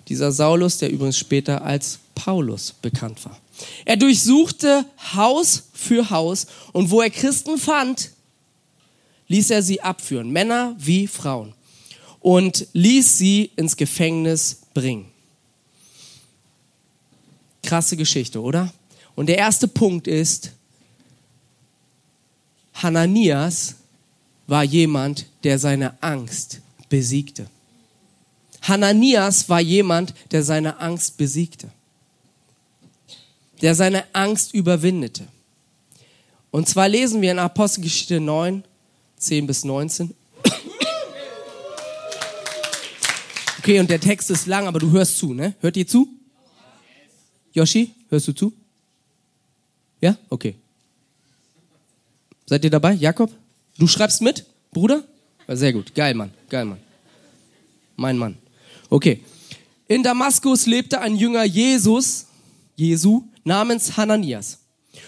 Dieser 0.09 0.33
Saulus, 0.33 0.79
der 0.79 0.91
übrigens 0.91 1.19
später 1.19 1.63
als 1.63 1.99
Paulus 2.15 2.73
bekannt 2.73 3.25
war. 3.25 3.39
Er 3.85 3.97
durchsuchte 3.97 4.85
Haus 5.15 5.65
für 5.73 6.11
Haus 6.11 6.47
und 6.73 6.91
wo 6.91 7.01
er 7.01 7.11
Christen 7.11 7.59
fand, 7.59 8.11
ließ 9.29 9.51
er 9.51 9.63
sie 9.63 9.81
abführen, 9.81 10.31
Männer 10.31 10.75
wie 10.79 11.07
Frauen, 11.07 11.55
und 12.21 12.67
ließ 12.73 13.19
sie 13.19 13.51
ins 13.57 13.77
Gefängnis 13.77 14.63
bringen. 14.73 15.07
Krasse 17.63 17.97
Geschichte, 17.97 18.41
oder? 18.41 18.73
Und 19.15 19.27
der 19.27 19.39
erste 19.39 19.69
Punkt 19.69 20.07
ist, 20.07 20.53
Hananias 22.75 23.77
war 24.47 24.65
jemand, 24.65 25.27
der 25.45 25.59
seine 25.59 26.03
Angst 26.03 26.61
besiegte. 26.89 27.47
Hananias 28.63 29.49
war 29.49 29.61
jemand, 29.61 30.15
der 30.31 30.43
seine 30.43 30.81
Angst 30.81 31.17
besiegte. 31.17 31.71
Der 33.63 33.75
seine 33.75 34.05
Angst 34.15 34.53
überwindete. 34.55 35.27
Und 36.51 36.69
zwar 36.69 36.89
lesen 36.89 37.21
wir 37.21 37.31
in 37.31 37.39
Apostelgeschichte 37.39 38.21
9, 38.21 38.65
10 39.25 39.47
bis 39.47 39.65
19. 39.65 40.15
Okay, 43.59 43.81
und 43.81 43.89
der 43.89 44.01
Text 44.01 44.31
ist 44.31 44.47
lang, 44.47 44.67
aber 44.67 44.79
du 44.79 44.91
hörst 44.91 45.17
zu, 45.17 45.33
ne? 45.33 45.55
Hört 45.61 45.77
ihr 45.79 45.87
zu? 45.87 46.07
Yoshi, 47.55 47.95
hörst 48.11 48.29
du 48.29 48.33
zu? 48.33 48.53
Ja? 50.03 50.19
Okay. 50.29 50.57
Seid 52.45 52.63
ihr 52.65 52.71
dabei? 52.71 52.93
Jakob? 52.93 53.31
Du 53.79 53.87
schreibst 53.87 54.21
mit, 54.21 54.45
Bruder? 54.71 55.03
Sehr 55.49 55.73
gut. 55.73 55.95
Geil, 55.95 56.15
Mann. 56.15 56.31
Geil, 56.51 56.67
Mann. 56.67 56.79
Mein 57.97 58.19
Mann. 58.19 58.37
Okay. 58.91 59.23
In 59.89 60.03
Damaskus 60.03 60.67
lebte 60.67 61.01
ein 61.01 61.17
Jünger 61.17 61.45
Jesus, 61.45 62.27
Jesu, 62.77 63.25
namens 63.45 63.97
Hananias. 63.97 64.59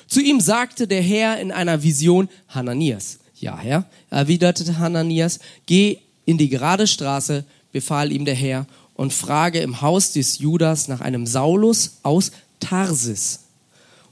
Zu 0.06 0.20
ihm 0.20 0.40
sagte 0.40 0.86
der 0.88 1.02
Herr 1.02 1.40
in 1.40 1.52
einer 1.52 1.82
Vision, 1.82 2.28
Hananias. 2.48 3.18
Ja, 3.38 3.58
Herr, 3.58 3.84
erwiderte 4.10 4.78
Hananias, 4.78 5.40
geh 5.66 5.98
in 6.24 6.38
die 6.38 6.48
gerade 6.48 6.86
Straße, 6.86 7.44
befahl 7.72 8.12
ihm 8.12 8.24
der 8.24 8.34
Herr, 8.34 8.66
und 8.94 9.12
frage 9.12 9.60
im 9.60 9.82
Haus 9.82 10.12
des 10.12 10.38
Judas 10.38 10.88
nach 10.88 11.02
einem 11.02 11.26
Saulus 11.26 11.98
aus 12.02 12.32
Tarsis 12.60 13.40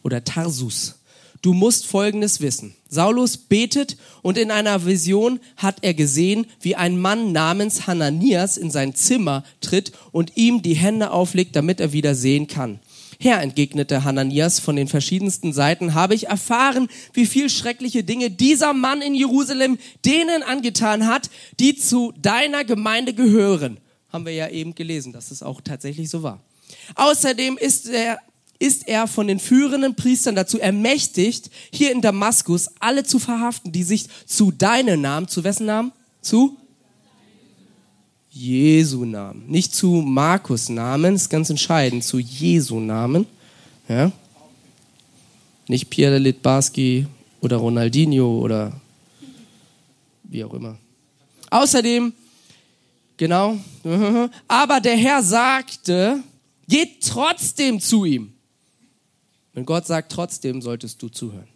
oder 0.03 0.23
Tarsus. 0.23 0.97
Du 1.41 1.53
musst 1.53 1.87
Folgendes 1.87 2.41
wissen. 2.41 2.75
Saulus 2.89 3.37
betet 3.37 3.97
und 4.23 4.39
in 4.39 4.51
einer 4.51 4.87
Vision 4.87 5.41
hat 5.57 5.77
er 5.83 5.93
gesehen, 5.93 6.47
wie 6.61 6.77
ein 6.77 6.99
Mann 6.99 7.33
namens 7.33 7.87
Hananias 7.87 8.57
in 8.57 8.71
sein 8.71 8.95
Zimmer 8.95 9.45
tritt 9.61 9.93
und 10.13 10.37
ihm 10.37 10.63
die 10.63 10.75
Hände 10.75 11.11
auflegt, 11.11 11.57
damit 11.57 11.81
er 11.81 11.93
wieder 11.93 12.15
sehen 12.15 12.47
kann. 12.47 12.79
Herr, 13.21 13.41
entgegnete 13.41 14.05
Hananias, 14.05 14.61
von 14.61 14.77
den 14.77 14.89
verschiedensten 14.89 15.53
Seiten 15.53 15.95
habe 15.95 16.15
ich 16.15 16.29
erfahren, 16.29 16.89
wie 17.13 17.27
viel 17.27 17.49
schreckliche 17.49 18.05
Dinge 18.05 18.31
dieser 18.31 18.73
Mann 18.73 19.03
in 19.03 19.15
Jerusalem 19.15 19.79
denen 20.05 20.43
angetan 20.43 21.07
hat, 21.07 21.31
die 21.61 21.77
zu 21.77 22.13
deiner 22.21 22.65
Gemeinde 22.65 23.15
gehören 23.15 23.79
haben 24.15 24.27
wir 24.27 24.33
ja 24.33 24.49
eben 24.49 24.77
gelesen, 24.77 25.13
dass 25.13 25.33
es 25.33 25.43
auch 25.43 25.61
tatsächlich 25.61 26.09
so 26.09 26.23
war. 26.23 26.41
Außerdem 26.95 27.59
ist 27.59 27.89
er, 27.89 28.21
ist 28.61 28.87
er 28.87 29.09
von 29.09 29.27
den 29.27 29.41
führenden 29.41 29.97
Priestern 29.97 30.37
dazu 30.37 30.61
ermächtigt, 30.61 31.51
hier 31.73 31.91
in 31.91 32.01
Damaskus 32.01 32.71
alle 32.79 33.03
zu 33.03 33.19
verhaften, 33.19 33.73
die 33.73 33.83
sich 33.83 34.07
zu 34.25 34.53
deinem 34.53 35.01
Namen, 35.01 35.27
zu 35.27 35.43
wessen 35.43 35.67
Namen? 35.67 35.91
Zu? 36.23 36.57
Jesu 38.35 39.05
Namen. 39.05 39.45
Nicht 39.47 39.75
zu 39.75 40.03
Markus 40.03 40.69
Namen, 40.69 41.15
ist 41.15 41.31
ganz 41.31 41.51
entscheidend, 41.51 42.05
zu 42.05 42.19
Jesu 42.19 42.81
Namen. 42.81 43.27
Ja? 43.89 44.11
Nicht 45.69 45.89
Pierre 45.89 46.19
Litbarski 46.19 47.07
oder 47.41 47.57
Ronaldinho 47.57 48.41
oder 48.41 48.73
wie 50.25 50.43
auch 50.45 50.53
immer. 50.53 50.77
Außerdem 51.51 52.13
Genau. 53.17 53.59
Aber 54.49 54.81
der 54.81 54.97
Herr 54.97 55.23
sagte, 55.23 56.23
geht 56.69 57.07
trotzdem 57.07 57.81
zu 57.81 58.05
ihm. 58.05 58.33
Wenn 59.53 59.65
Gott 59.65 59.87
sagt 59.87 60.11
trotzdem, 60.11 60.61
solltest 60.61 61.01
du 61.01 61.09
zuhören. 61.09 61.49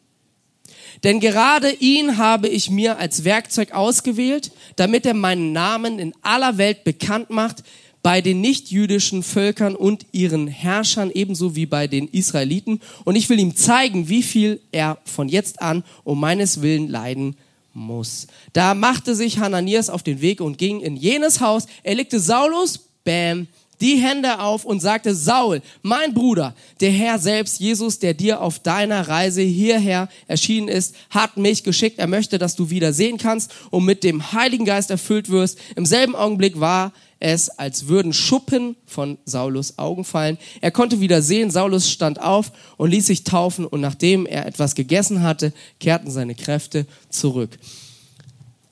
Denn 1.05 1.21
gerade 1.21 1.71
ihn 1.71 2.19
habe 2.19 2.49
ich 2.49 2.71
mir 2.71 2.99
als 2.99 3.25
Werkzeug 3.25 3.73
ausgewählt, 3.73 4.51
damit 4.77 5.07
er 5.07 5.15
meinen 5.15 5.53
Namen 5.53 5.99
in 5.99 6.15
aller 6.23 6.59
Welt 6.59 6.85
bekannt 6.85 7.31
macht, 7.31 7.63
bei 8.03 8.21
den 8.21 8.41
nichtjüdischen 8.41 9.23
Völkern 9.23 9.75
und 9.75 10.07
ihren 10.13 10.47
Herrschern 10.47 11.11
ebenso 11.13 11.57
wie 11.57 11.67
bei 11.67 11.89
den 11.89 12.09
Israeliten. 12.09 12.81
Und 13.05 13.17
ich 13.17 13.29
will 13.29 13.39
ihm 13.39 13.57
zeigen, 13.57 14.09
wie 14.09 14.23
viel 14.23 14.61
er 14.73 14.99
von 15.05 15.29
jetzt 15.29 15.61
an 15.61 15.85
um 16.05 16.21
meines 16.21 16.63
Willen 16.63 16.89
leiden 16.89 17.37
muss. 17.75 18.27
Da 18.53 18.75
machte 18.75 19.15
sich 19.15 19.39
Hananias 19.39 19.91
auf 19.91 20.03
den 20.03 20.21
Weg 20.21 20.41
und 20.41 20.59
ging 20.59 20.81
in 20.81 20.97
jenes 20.97 21.41
Haus. 21.41 21.67
Er 21.83 21.97
legte 21.97 22.21
Saulus, 22.21 22.79
bam, 23.05 23.47
die 23.81 23.97
Hände 23.97 24.41
auf 24.41 24.65
und 24.65 24.81
sagte, 24.81 25.15
Saul, 25.15 25.63
mein 25.83 26.15
Bruder, 26.15 26.55
der 26.81 26.91
Herr 26.91 27.19
selbst, 27.19 27.61
Jesus, 27.61 27.99
der 27.99 28.15
dir 28.15 28.41
auf 28.41 28.59
deiner 28.59 29.09
Reise 29.09 29.43
hierher 29.43 30.09
erschienen 30.27 30.69
ist, 30.69 30.95
hat 31.11 31.37
mich 31.37 31.65
geschickt. 31.65 31.99
Er 31.99 32.07
möchte, 32.07 32.39
dass 32.39 32.57
du 32.57 32.71
wieder 32.71 32.93
sehen 32.93 33.19
kannst 33.19 33.53
und 33.71 33.85
mit 33.85 34.05
dem 34.05 34.33
Heiligen 34.33 34.65
Geist 34.65 34.91
erfüllt 34.91 35.31
wirst. 35.31 35.59
Im 35.77 35.87
selben 35.87 36.15
Augenblick 36.17 36.59
war 36.61 36.93
es, 37.21 37.51
als 37.51 37.89
würden 37.89 38.13
Schuppen 38.13 38.77
von 38.87 39.19
Saulus 39.25 39.79
Augen 39.79 40.05
fallen. 40.05 40.39
Er 40.61 40.71
konnte 40.71 41.01
wieder 41.01 41.23
sehen, 41.23 41.51
Saulus 41.51 41.91
stand 41.91 42.21
auf 42.21 42.53
und 42.77 42.91
ließ 42.91 43.07
sich 43.07 43.25
taufen 43.25 43.67
und 43.67 43.81
nachdem 43.81 44.27
er 44.27 44.47
etwas 44.47 44.75
gegessen 44.75 45.23
hatte, 45.23 45.53
kehrten 45.81 46.11
seine 46.11 46.35
Kräfte 46.35 46.87
zurück. 47.11 47.59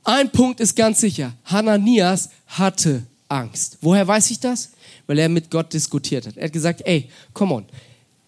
Ein 0.04 0.30
Punkt 0.30 0.60
ist 0.60 0.76
ganz 0.76 1.00
sicher, 1.00 1.32
Hananias 1.44 2.30
hatte 2.46 3.02
Angst. 3.28 3.78
Woher 3.80 4.06
weiß 4.06 4.30
ich 4.30 4.40
das? 4.40 4.70
Weil 5.06 5.18
er 5.18 5.28
mit 5.28 5.50
Gott 5.50 5.72
diskutiert 5.72 6.26
hat. 6.26 6.36
Er 6.36 6.44
hat 6.44 6.52
gesagt, 6.52 6.82
ey, 6.84 7.08
come 7.32 7.54
on. 7.54 7.64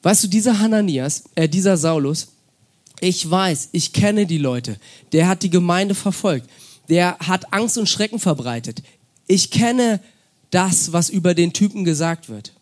Weißt 0.02 0.24
du, 0.24 0.28
dieser 0.28 0.58
Hananias, 0.58 1.24
äh, 1.34 1.48
dieser 1.48 1.76
Saulus, 1.76 2.28
ich 3.00 3.28
weiß, 3.28 3.70
ich 3.72 3.92
kenne 3.92 4.26
die 4.26 4.38
Leute. 4.38 4.78
Der 5.12 5.28
hat 5.28 5.42
die 5.42 5.50
Gemeinde 5.50 5.94
verfolgt. 5.94 6.48
Der 6.88 7.18
hat 7.18 7.52
Angst 7.52 7.78
und 7.78 7.88
Schrecken 7.88 8.18
verbreitet. 8.18 8.82
Ich 9.26 9.50
kenne 9.50 10.00
das, 10.50 10.92
was 10.92 11.10
über 11.10 11.34
den 11.34 11.52
Typen 11.52 11.84
gesagt 11.84 12.28
wird. 12.28 12.52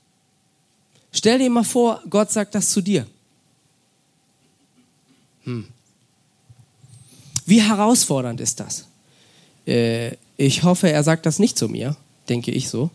Stell 1.12 1.38
dir 1.38 1.48
mal 1.48 1.64
vor, 1.64 2.02
Gott 2.10 2.30
sagt 2.30 2.54
das 2.54 2.70
zu 2.70 2.82
dir. 2.82 3.06
Hm. 5.44 5.66
Wie 7.46 7.62
herausfordernd 7.62 8.40
ist 8.40 8.60
das? 8.60 8.86
Äh, 9.66 10.16
ich 10.36 10.64
hoffe, 10.64 10.90
er 10.90 11.02
sagt 11.04 11.24
das 11.24 11.38
nicht 11.38 11.56
zu 11.56 11.68
mir 11.68 11.96
denke 12.28 12.50
ich 12.50 12.68
so. 12.68 12.90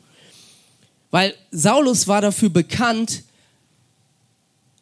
Weil 1.09 1.33
Saulus 1.51 2.07
war 2.07 2.21
dafür 2.21 2.50
bekannt, 2.50 3.23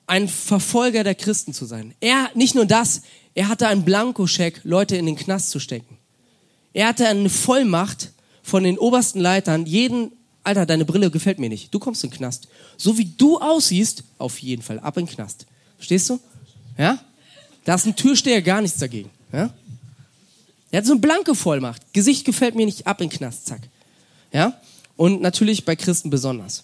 ein 0.08 0.28
Verfolger 0.28 1.04
der 1.04 1.16
Christen 1.16 1.54
zu 1.54 1.66
sein. 1.66 1.94
Er, 2.00 2.30
nicht 2.34 2.56
nur 2.56 2.66
das, 2.66 3.02
er 3.36 3.48
hatte 3.48 3.68
einen 3.68 3.86
Blankoscheck, 3.86 4.62
Leute 4.64 4.96
in 4.96 5.06
den 5.06 5.16
Knast 5.16 5.52
zu 5.52 5.60
stecken. 5.60 5.98
Er 6.74 6.88
hatte 6.88 7.08
eine 7.08 7.30
Vollmacht 7.30 8.12
von 8.42 8.64
den 8.64 8.78
obersten 8.78 9.20
Leitern, 9.20 9.66
jeden, 9.66 10.12
Alter, 10.44 10.66
deine 10.66 10.86
Brille 10.86 11.12
gefällt 11.12 11.40
mir 11.40 11.50
nicht, 11.50 11.74
du 11.74 11.80
kommst 11.80 12.04
in 12.04 12.10
den 12.10 12.18
Knast. 12.18 12.48
So 12.78 12.98
wie 12.98 13.06
du 13.06 13.40
aussiehst, 13.40 14.04
auf 14.18 14.40
jeden 14.40 14.62
Fall, 14.62 14.80
ab 14.80 14.98
in 14.98 15.06
den 15.06 15.14
Knast. 15.14 15.46
Verstehst 15.78 16.10
du? 16.10 16.20
Ja? 16.78 17.00
Da 17.66 17.76
ist 17.76 17.86
ein 17.86 17.96
Türsteher 17.96 18.42
gar 18.42 18.62
nichts 18.62 18.80
dagegen. 18.80 19.10
Ja? 19.32 19.54
Er 20.72 20.78
hat 20.80 20.86
so 20.86 20.94
eine 20.94 21.02
blanke 21.02 21.36
Vollmacht. 21.36 21.94
Gesicht 21.94 22.26
gefällt 22.26 22.56
mir 22.56 22.66
nicht, 22.66 22.88
ab 22.88 23.02
in 23.02 23.10
den 23.10 23.18
Knast, 23.18 23.46
zack. 23.48 23.62
Ja? 24.32 24.60
Und 24.96 25.22
natürlich 25.22 25.66
bei 25.66 25.76
Christen 25.76 26.10
besonders. 26.10 26.64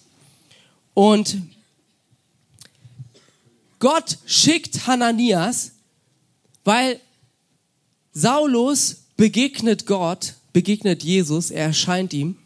Und 0.94 1.38
Gott 3.78 4.18
schickt 4.26 4.86
Hananias, 4.86 5.72
weil 6.64 7.00
Saulus 8.12 9.04
begegnet 9.16 9.86
Gott, 9.86 10.34
begegnet 10.52 11.02
Jesus, 11.02 11.50
er 11.50 11.66
erscheint 11.66 12.12
ihm. 12.14 12.36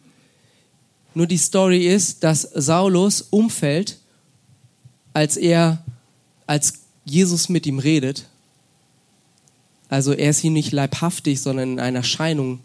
Nur 1.15 1.27
die 1.27 1.39
Story 1.39 1.87
ist, 1.87 2.25
dass 2.25 2.43
Saulus 2.43 3.23
umfällt, 3.23 3.99
als 5.13 5.37
er, 5.37 5.85
als 6.47 6.75
Jesus 7.05 7.49
mit 7.49 7.67
ihm 7.67 7.79
redet. 7.79 8.27
Also 9.89 10.13
er 10.13 10.31
ist 10.31 10.45
ihm 10.45 10.53
nicht 10.53 10.73
leibhaftig, 10.73 11.41
sondern 11.41 11.73
in 11.73 11.81
einer 11.81 11.99
Erscheinung 11.99 12.61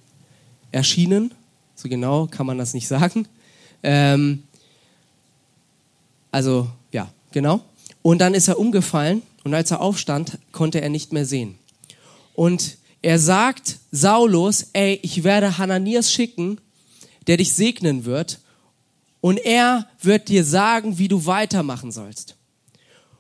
erschienen. 0.72 1.34
So 1.76 1.90
genau 1.90 2.28
kann 2.28 2.46
man 2.46 2.58
das 2.58 2.74
nicht 2.74 2.88
sagen. 2.88 3.28
Ähm, 3.84 4.44
also 6.32 6.70
ja, 6.92 7.10
genau. 7.32 7.62
Und 8.02 8.20
dann 8.20 8.34
ist 8.34 8.48
er 8.48 8.60
umgefallen 8.60 9.22
und 9.44 9.54
als 9.54 9.72
er 9.72 9.82
aufstand, 9.82 10.40
konnte 10.52 10.82
er 10.82 10.90
nicht 10.90 11.14
mehr 11.14 11.26
sehen. 11.26 11.58
Und 12.34 12.78
er 13.02 13.20
sagt 13.20 13.78
Saulus, 13.92 14.68
ey, 14.74 15.00
ich 15.04 15.24
werde 15.24 15.58
Hananias 15.58 16.12
schicken, 16.12 16.60
der 17.28 17.38
dich 17.38 17.54
segnen 17.54 18.06
wird 18.06 18.40
und 19.22 19.38
er 19.38 19.88
wird 20.02 20.30
dir 20.30 20.44
sagen, 20.44 20.98
wie 20.98 21.08
du 21.08 21.26
weitermachen 21.26 21.92
sollst. 21.92 22.36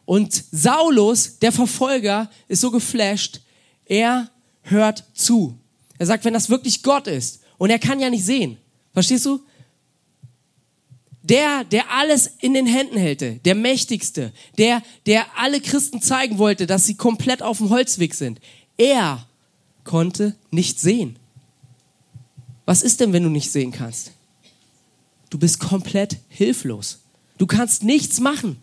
Und 0.05 0.43
Saulus, 0.51 1.39
der 1.39 1.51
Verfolger, 1.51 2.29
ist 2.47 2.61
so 2.61 2.71
geflasht, 2.71 3.41
er 3.85 4.29
hört 4.61 5.03
zu. 5.13 5.57
Er 5.97 6.05
sagt, 6.05 6.25
wenn 6.25 6.33
das 6.33 6.49
wirklich 6.49 6.83
Gott 6.83 7.07
ist 7.07 7.41
und 7.57 7.69
er 7.69 7.79
kann 7.79 7.99
ja 7.99 8.09
nicht 8.09 8.25
sehen. 8.25 8.57
Verstehst 8.93 9.25
du? 9.25 9.39
Der, 11.23 11.63
der 11.63 11.91
alles 11.91 12.29
in 12.39 12.53
den 12.53 12.67
Händen 12.67 12.97
hält, 12.97 13.45
der 13.45 13.55
Mächtigste, 13.55 14.31
der, 14.57 14.83
der 15.07 15.25
alle 15.37 15.59
Christen 15.59 16.01
zeigen 16.01 16.37
wollte, 16.37 16.67
dass 16.67 16.85
sie 16.85 16.95
komplett 16.95 17.41
auf 17.41 17.57
dem 17.57 17.71
Holzweg 17.71 18.13
sind, 18.13 18.39
er 18.77 19.25
konnte 19.83 20.35
nicht 20.51 20.79
sehen. 20.79 21.17
Was 22.65 22.83
ist 22.83 22.99
denn, 22.99 23.13
wenn 23.13 23.23
du 23.23 23.29
nicht 23.29 23.51
sehen 23.51 23.71
kannst? 23.71 24.11
Du 25.29 25.39
bist 25.39 25.59
komplett 25.59 26.17
hilflos. 26.29 26.99
Du 27.37 27.47
kannst 27.47 27.83
nichts 27.83 28.19
machen. 28.19 28.57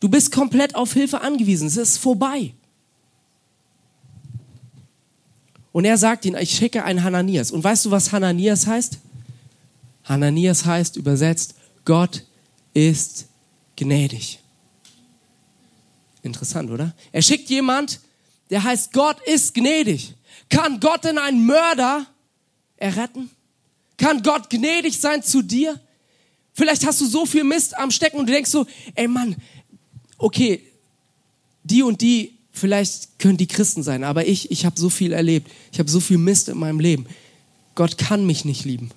Du 0.00 0.08
bist 0.08 0.30
komplett 0.32 0.74
auf 0.74 0.92
Hilfe 0.92 1.22
angewiesen. 1.22 1.66
Es 1.66 1.76
ist 1.76 1.98
vorbei. 1.98 2.52
Und 5.74 5.84
er 5.84 5.98
sagt 5.98 6.24
ihnen, 6.24 6.40
ich 6.40 6.52
schicke 6.52 6.84
einen 6.84 7.02
Hananias. 7.02 7.50
Und 7.50 7.64
weißt 7.64 7.86
du, 7.86 7.90
was 7.90 8.12
Hananias 8.12 8.68
heißt? 8.68 8.98
Hananias 10.04 10.64
heißt 10.64 10.96
übersetzt, 10.96 11.56
Gott 11.84 12.22
ist 12.74 13.26
gnädig. 13.74 14.38
Interessant, 16.22 16.70
oder? 16.70 16.94
Er 17.10 17.22
schickt 17.22 17.50
jemand, 17.50 17.98
der 18.50 18.62
heißt, 18.62 18.92
Gott 18.92 19.16
ist 19.26 19.52
gnädig. 19.52 20.14
Kann 20.48 20.78
Gott 20.78 21.02
denn 21.02 21.18
einen 21.18 21.44
Mörder 21.44 22.06
erretten? 22.76 23.28
Kann 23.96 24.22
Gott 24.22 24.48
gnädig 24.50 25.00
sein 25.00 25.24
zu 25.24 25.42
dir? 25.42 25.80
Vielleicht 26.52 26.86
hast 26.86 27.00
du 27.00 27.06
so 27.06 27.26
viel 27.26 27.42
Mist 27.42 27.76
am 27.76 27.90
Stecken 27.90 28.20
und 28.20 28.28
du 28.28 28.32
denkst 28.32 28.50
so, 28.50 28.64
ey 28.94 29.08
Mann, 29.08 29.34
okay, 30.18 30.70
die 31.64 31.82
und 31.82 32.00
die 32.00 32.33
Vielleicht 32.56 33.18
können 33.18 33.36
die 33.36 33.48
Christen 33.48 33.82
sein, 33.82 34.04
aber 34.04 34.28
ich, 34.28 34.52
ich 34.52 34.64
habe 34.64 34.78
so 34.78 34.88
viel 34.88 35.12
erlebt. 35.12 35.50
Ich 35.72 35.80
habe 35.80 35.90
so 35.90 35.98
viel 35.98 36.18
Mist 36.18 36.48
in 36.48 36.56
meinem 36.56 36.78
Leben. 36.78 37.06
Gott 37.74 37.98
kann 37.98 38.24
mich 38.26 38.44
nicht 38.44 38.64
lieben. 38.64 38.92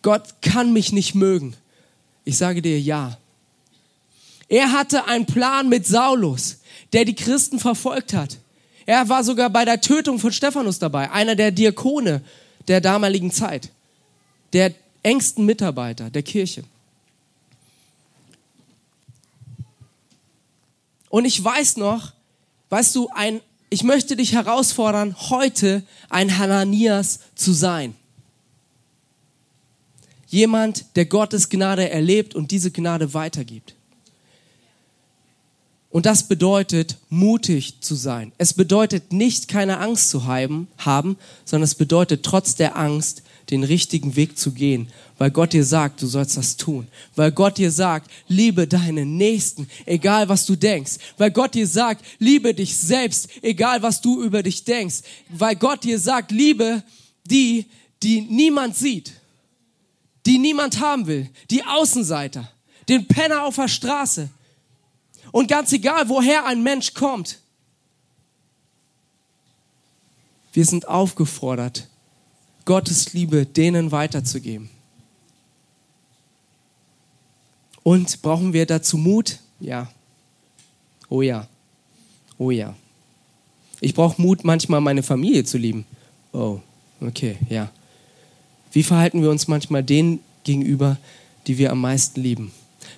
Gott 0.00 0.40
kann 0.40 0.72
mich 0.72 0.92
nicht 0.92 1.14
mögen. 1.14 1.54
Ich 2.24 2.38
sage 2.38 2.62
dir 2.62 2.80
ja. 2.80 3.18
Er 4.48 4.72
hatte 4.72 5.04
einen 5.04 5.26
Plan 5.26 5.68
mit 5.68 5.86
Saulus, 5.86 6.60
der 6.94 7.04
die 7.04 7.14
Christen 7.14 7.58
verfolgt 7.58 8.14
hat. 8.14 8.38
Er 8.86 9.10
war 9.10 9.22
sogar 9.24 9.50
bei 9.50 9.66
der 9.66 9.82
Tötung 9.82 10.18
von 10.18 10.32
Stephanus 10.32 10.78
dabei, 10.78 11.10
einer 11.10 11.36
der 11.36 11.50
Diakone 11.50 12.22
der 12.66 12.80
damaligen 12.80 13.30
Zeit, 13.30 13.70
der 14.54 14.72
engsten 15.02 15.44
Mitarbeiter 15.44 16.08
der 16.08 16.22
Kirche. 16.22 16.64
Und 21.10 21.26
ich 21.26 21.44
weiß 21.44 21.76
noch, 21.76 22.15
weißt 22.70 22.94
du, 22.94 23.08
ein, 23.14 23.40
ich 23.70 23.82
möchte 23.82 24.16
dich 24.16 24.32
herausfordern, 24.32 25.16
heute 25.30 25.82
ein 26.08 26.38
Hananias 26.38 27.20
zu 27.34 27.52
sein. 27.52 27.94
Jemand, 30.28 30.96
der 30.96 31.06
Gottes 31.06 31.48
Gnade 31.48 31.88
erlebt 31.88 32.34
und 32.34 32.50
diese 32.50 32.70
Gnade 32.70 33.14
weitergibt. 33.14 33.74
Und 35.96 36.04
das 36.04 36.24
bedeutet, 36.28 36.98
mutig 37.08 37.80
zu 37.80 37.94
sein. 37.94 38.32
Es 38.36 38.52
bedeutet 38.52 39.12
nicht, 39.12 39.48
keine 39.48 39.78
Angst 39.78 40.10
zu 40.10 40.26
haben, 40.26 40.68
haben, 40.76 41.16
sondern 41.44 41.64
es 41.64 41.74
bedeutet 41.74 42.22
trotz 42.22 42.54
der 42.54 42.76
Angst, 42.76 43.22
den 43.50 43.64
richtigen 43.64 44.16
Weg 44.16 44.36
zu 44.36 44.52
gehen, 44.52 44.90
weil 45.18 45.30
Gott 45.30 45.52
dir 45.52 45.64
sagt, 45.64 46.02
du 46.02 46.06
sollst 46.06 46.36
das 46.36 46.56
tun, 46.56 46.86
weil 47.14 47.32
Gott 47.32 47.58
dir 47.58 47.70
sagt, 47.70 48.10
liebe 48.28 48.66
deinen 48.66 49.16
Nächsten, 49.16 49.68
egal 49.86 50.28
was 50.28 50.44
du 50.44 50.56
denkst, 50.56 50.98
weil 51.16 51.30
Gott 51.30 51.54
dir 51.54 51.66
sagt, 51.66 52.04
liebe 52.18 52.52
dich 52.52 52.76
selbst, 52.76 53.28
egal 53.42 53.82
was 53.82 54.00
du 54.00 54.22
über 54.22 54.42
dich 54.42 54.64
denkst, 54.64 54.96
weil 55.30 55.56
Gott 55.56 55.84
dir 55.84 55.98
sagt, 55.98 56.30
liebe 56.32 56.82
die, 57.24 57.66
die 58.02 58.20
niemand 58.20 58.76
sieht, 58.76 59.12
die 60.26 60.38
niemand 60.38 60.80
haben 60.80 61.06
will, 61.06 61.30
die 61.50 61.64
Außenseiter, 61.64 62.50
den 62.88 63.06
Penner 63.06 63.44
auf 63.44 63.56
der 63.56 63.68
Straße. 63.68 64.28
Und 65.32 65.48
ganz 65.48 65.72
egal, 65.72 66.08
woher 66.08 66.46
ein 66.46 66.62
Mensch 66.62 66.94
kommt, 66.94 67.38
wir 70.52 70.64
sind 70.64 70.88
aufgefordert, 70.88 71.88
Gottes 72.64 73.12
Liebe 73.12 73.44
denen 73.44 73.92
weiterzugeben. 73.92 74.70
Und 77.86 78.20
brauchen 78.20 78.52
wir 78.52 78.66
dazu 78.66 78.98
Mut? 78.98 79.38
Ja. 79.60 79.88
Oh 81.08 81.22
ja. 81.22 81.46
Oh 82.36 82.50
ja. 82.50 82.74
Ich 83.80 83.94
brauche 83.94 84.20
Mut, 84.20 84.42
manchmal 84.42 84.80
meine 84.80 85.04
Familie 85.04 85.44
zu 85.44 85.56
lieben. 85.56 85.86
Oh, 86.32 86.58
okay, 87.00 87.36
ja. 87.48 87.70
Wie 88.72 88.82
verhalten 88.82 89.22
wir 89.22 89.30
uns 89.30 89.46
manchmal 89.46 89.84
denen 89.84 90.18
gegenüber, 90.42 90.96
die 91.46 91.58
wir 91.58 91.70
am 91.70 91.80
meisten 91.80 92.20
lieben? 92.20 92.50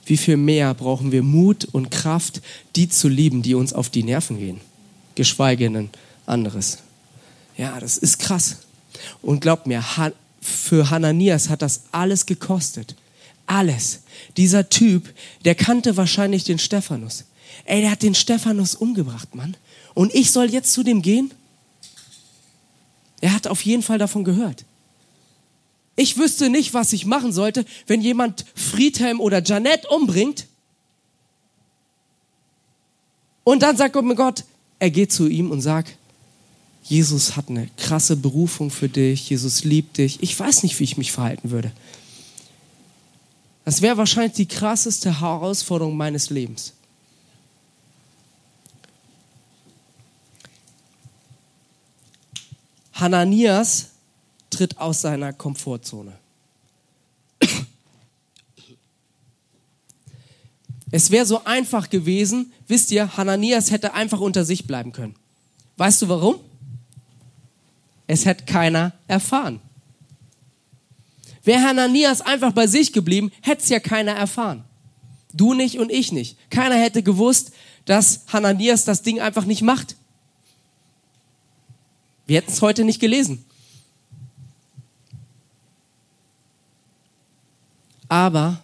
Wie 0.07 0.16
viel 0.16 0.38
mehr 0.38 0.73
brauchen 0.73 1.12
wir 1.12 1.23
Mut 1.23 1.66
und 1.66 1.90
Kraft, 1.90 2.40
die 2.75 2.88
zu 2.88 3.09
lieben, 3.09 3.42
die 3.42 3.54
uns 3.54 3.75
auf 3.75 3.90
die 3.90 4.04
Nerven 4.04 4.38
gehen? 4.38 4.59
Geschweige 5.16 5.71
denn 5.71 5.90
anderes. 6.25 6.78
Ja, 7.59 7.78
das 7.78 7.99
ist 7.99 8.21
krass. 8.21 8.61
Und 9.21 9.40
glaubt 9.42 9.66
mir, 9.66 9.85
für 10.40 10.88
Hananias 10.88 11.50
hat 11.50 11.61
das 11.61 11.83
alles 11.92 12.25
gekostet. 12.25 12.97
Alles. 13.49 14.02
Dieser 14.37 14.69
Typ, 14.69 15.12
der 15.45 15.55
kannte 15.55 15.97
wahrscheinlich 15.97 16.45
den 16.45 16.59
Stephanus. 16.59 17.25
Ey, 17.64 17.81
der 17.81 17.90
hat 17.90 18.02
den 18.02 18.14
Stephanus 18.14 18.75
umgebracht, 18.75 19.35
Mann. 19.35 19.57
Und 19.95 20.14
ich 20.14 20.31
soll 20.31 20.50
jetzt 20.50 20.73
zu 20.73 20.83
dem 20.83 21.02
gehen? 21.02 21.33
Er 23.21 23.33
hat 23.33 23.47
auf 23.47 23.62
jeden 23.62 23.83
Fall 23.83 23.99
davon 23.99 24.23
gehört. 24.23 24.64
Ich 25.97 26.17
wüsste 26.17 26.50
nicht, 26.50 26.75
was 26.75 26.93
ich 26.93 27.07
machen 27.07 27.33
sollte, 27.33 27.64
wenn 27.87 28.00
jemand 28.00 28.45
Friedhelm 28.55 29.19
oder 29.19 29.43
Janet 29.43 29.87
umbringt. 29.87 30.47
Und 33.43 33.62
dann 33.62 33.76
sagt 33.76 33.95
Gott 33.95 34.05
mir 34.05 34.14
Gott, 34.14 34.45
er 34.78 34.90
geht 34.90 35.11
zu 35.11 35.26
ihm 35.26 35.50
und 35.50 35.62
sagt, 35.62 35.97
Jesus 36.85 37.35
hat 37.35 37.49
eine 37.49 37.69
krasse 37.76 38.14
Berufung 38.17 38.71
für 38.71 38.88
dich, 38.88 39.28
Jesus 39.28 39.64
liebt 39.64 39.99
dich. 39.99 40.23
Ich 40.23 40.38
weiß 40.38 40.62
nicht, 40.62 40.78
wie 40.78 40.85
ich 40.85 40.97
mich 40.97 41.12
verhalten 41.12 41.50
würde. 41.50 41.73
Das 43.68 43.82
wäre 43.82 43.98
wahrscheinlich 43.98 44.32
die 44.32 44.48
krasseste 44.48 45.20
Herausforderung 45.20 45.94
meines 45.94 46.30
Lebens. 46.30 46.72
Hananias 52.94 53.90
tritt 54.48 54.78
aus 54.78 55.02
seiner 55.02 55.34
Komfortzone. 55.34 56.18
Es 60.90 61.10
wäre 61.10 61.26
so 61.26 61.44
einfach 61.44 61.90
gewesen, 61.90 62.50
wisst 62.68 62.90
ihr, 62.90 63.18
Hananias 63.18 63.70
hätte 63.70 63.92
einfach 63.92 64.20
unter 64.20 64.46
sich 64.46 64.66
bleiben 64.66 64.92
können. 64.92 65.14
Weißt 65.76 66.00
du 66.00 66.08
warum? 66.08 66.37
Es 68.06 68.25
hätte 68.25 68.46
keiner 68.46 68.94
erfahren. 69.08 69.60
Wäre 71.49 71.62
Hananias 71.62 72.21
einfach 72.21 72.52
bei 72.52 72.67
sich 72.67 72.93
geblieben, 72.93 73.33
hätte 73.40 73.62
es 73.62 73.71
ja 73.71 73.81
keiner 73.81 74.12
erfahren. 74.12 74.64
Du 75.33 75.55
nicht 75.55 75.78
und 75.78 75.90
ich 75.90 76.12
nicht. 76.12 76.37
Keiner 76.50 76.75
hätte 76.75 77.02
gewusst, 77.02 77.52
dass 77.87 78.21
Hananias 78.31 78.85
das 78.85 79.00
Ding 79.00 79.19
einfach 79.19 79.47
nicht 79.47 79.62
macht. 79.62 79.97
Wir 82.26 82.37
hätten 82.37 82.52
es 82.52 82.61
heute 82.61 82.85
nicht 82.85 83.00
gelesen. 83.00 83.47
Aber 88.11 88.62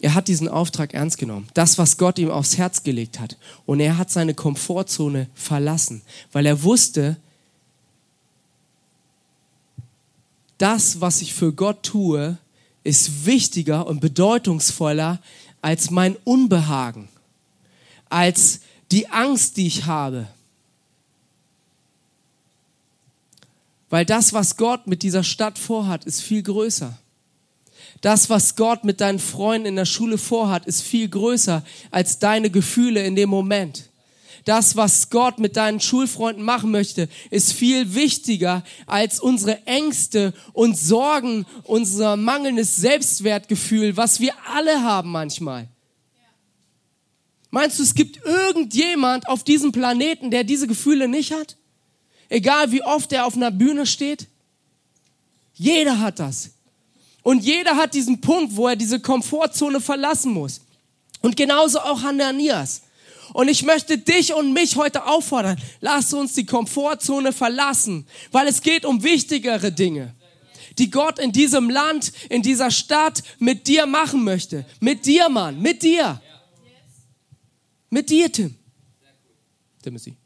er 0.00 0.14
hat 0.14 0.28
diesen 0.28 0.48
Auftrag 0.48 0.94
ernst 0.94 1.18
genommen. 1.18 1.48
Das, 1.52 1.76
was 1.76 1.98
Gott 1.98 2.18
ihm 2.18 2.30
aufs 2.30 2.56
Herz 2.56 2.82
gelegt 2.82 3.20
hat. 3.20 3.36
Und 3.66 3.78
er 3.78 3.98
hat 3.98 4.10
seine 4.10 4.32
Komfortzone 4.32 5.28
verlassen, 5.34 6.00
weil 6.32 6.46
er 6.46 6.62
wusste, 6.62 7.18
das, 10.60 11.00
was 11.00 11.22
ich 11.22 11.34
für 11.34 11.52
Gott 11.52 11.82
tue, 11.82 12.36
ist 12.84 13.24
wichtiger 13.26 13.86
und 13.86 14.00
bedeutungsvoller 14.00 15.20
als 15.62 15.90
mein 15.90 16.16
Unbehagen, 16.24 17.08
als 18.08 18.60
die 18.90 19.08
Angst, 19.08 19.56
die 19.56 19.66
ich 19.66 19.86
habe. 19.86 20.28
Weil 23.88 24.04
das, 24.04 24.32
was 24.32 24.56
Gott 24.56 24.86
mit 24.86 25.02
dieser 25.02 25.24
Stadt 25.24 25.58
vorhat, 25.58 26.04
ist 26.04 26.22
viel 26.22 26.42
größer. 26.42 26.96
Das, 28.00 28.30
was 28.30 28.56
Gott 28.56 28.84
mit 28.84 29.00
deinen 29.00 29.18
Freunden 29.18 29.66
in 29.66 29.76
der 29.76 29.84
Schule 29.84 30.16
vorhat, 30.16 30.66
ist 30.66 30.82
viel 30.82 31.08
größer 31.08 31.64
als 31.90 32.18
deine 32.18 32.50
Gefühle 32.50 33.04
in 33.04 33.16
dem 33.16 33.28
Moment. 33.28 33.89
Das, 34.44 34.76
was 34.76 35.10
Gott 35.10 35.38
mit 35.38 35.56
deinen 35.56 35.80
Schulfreunden 35.80 36.44
machen 36.44 36.70
möchte, 36.70 37.08
ist 37.30 37.52
viel 37.52 37.94
wichtiger 37.94 38.64
als 38.86 39.20
unsere 39.20 39.66
Ängste 39.66 40.32
und 40.52 40.76
Sorgen, 40.76 41.46
unser 41.64 42.16
mangelndes 42.16 42.76
Selbstwertgefühl, 42.76 43.96
was 43.96 44.20
wir 44.20 44.32
alle 44.54 44.82
haben 44.82 45.10
manchmal. 45.10 45.68
Meinst 47.50 47.78
du, 47.78 47.82
es 47.82 47.94
gibt 47.94 48.24
irgendjemand 48.24 49.28
auf 49.28 49.42
diesem 49.42 49.72
Planeten, 49.72 50.30
der 50.30 50.44
diese 50.44 50.66
Gefühle 50.66 51.08
nicht 51.08 51.32
hat? 51.32 51.56
Egal 52.28 52.70
wie 52.70 52.82
oft 52.82 53.12
er 53.12 53.26
auf 53.26 53.34
einer 53.34 53.50
Bühne 53.50 53.86
steht? 53.86 54.28
Jeder 55.54 55.98
hat 55.98 56.20
das. 56.20 56.50
Und 57.22 57.44
jeder 57.44 57.76
hat 57.76 57.92
diesen 57.92 58.20
Punkt, 58.20 58.56
wo 58.56 58.68
er 58.68 58.76
diese 58.76 59.00
Komfortzone 59.00 59.80
verlassen 59.80 60.32
muss. 60.32 60.62
Und 61.20 61.36
genauso 61.36 61.80
auch 61.80 62.02
Hananias. 62.02 62.82
Und 63.32 63.48
ich 63.48 63.62
möchte 63.62 63.98
dich 63.98 64.34
und 64.34 64.52
mich 64.52 64.76
heute 64.76 65.06
auffordern, 65.06 65.60
lass 65.80 66.12
uns 66.12 66.34
die 66.34 66.46
Komfortzone 66.46 67.32
verlassen, 67.32 68.06
weil 68.32 68.48
es 68.48 68.60
geht 68.60 68.84
um 68.84 69.02
wichtigere 69.02 69.70
Dinge, 69.70 70.14
die 70.78 70.90
Gott 70.90 71.18
in 71.18 71.32
diesem 71.32 71.70
Land, 71.70 72.12
in 72.28 72.42
dieser 72.42 72.70
Stadt 72.70 73.22
mit 73.38 73.66
dir 73.66 73.86
machen 73.86 74.24
möchte. 74.24 74.64
Mit 74.80 75.06
dir, 75.06 75.28
Mann, 75.28 75.60
mit 75.60 75.82
dir. 75.82 76.20
Mit 77.88 78.10
dir, 78.10 78.30
Tim. 78.30 78.56
Timothy. 79.82 80.16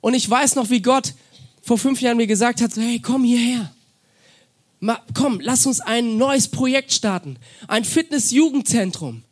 Und 0.00 0.12
ich 0.12 0.28
weiß 0.28 0.54
noch, 0.56 0.68
wie 0.68 0.82
Gott 0.82 1.14
vor 1.62 1.78
fünf 1.78 2.00
Jahren 2.02 2.18
mir 2.18 2.26
gesagt 2.26 2.60
hat, 2.60 2.76
hey, 2.76 3.00
komm 3.00 3.24
hierher. 3.24 3.73
Komm, 5.14 5.40
lass 5.40 5.66
uns 5.66 5.80
ein 5.80 6.16
neues 6.16 6.48
Projekt 6.48 6.92
starten. 6.92 7.38
Ein 7.68 7.84
Fitness-Jugendzentrum. 7.84 9.22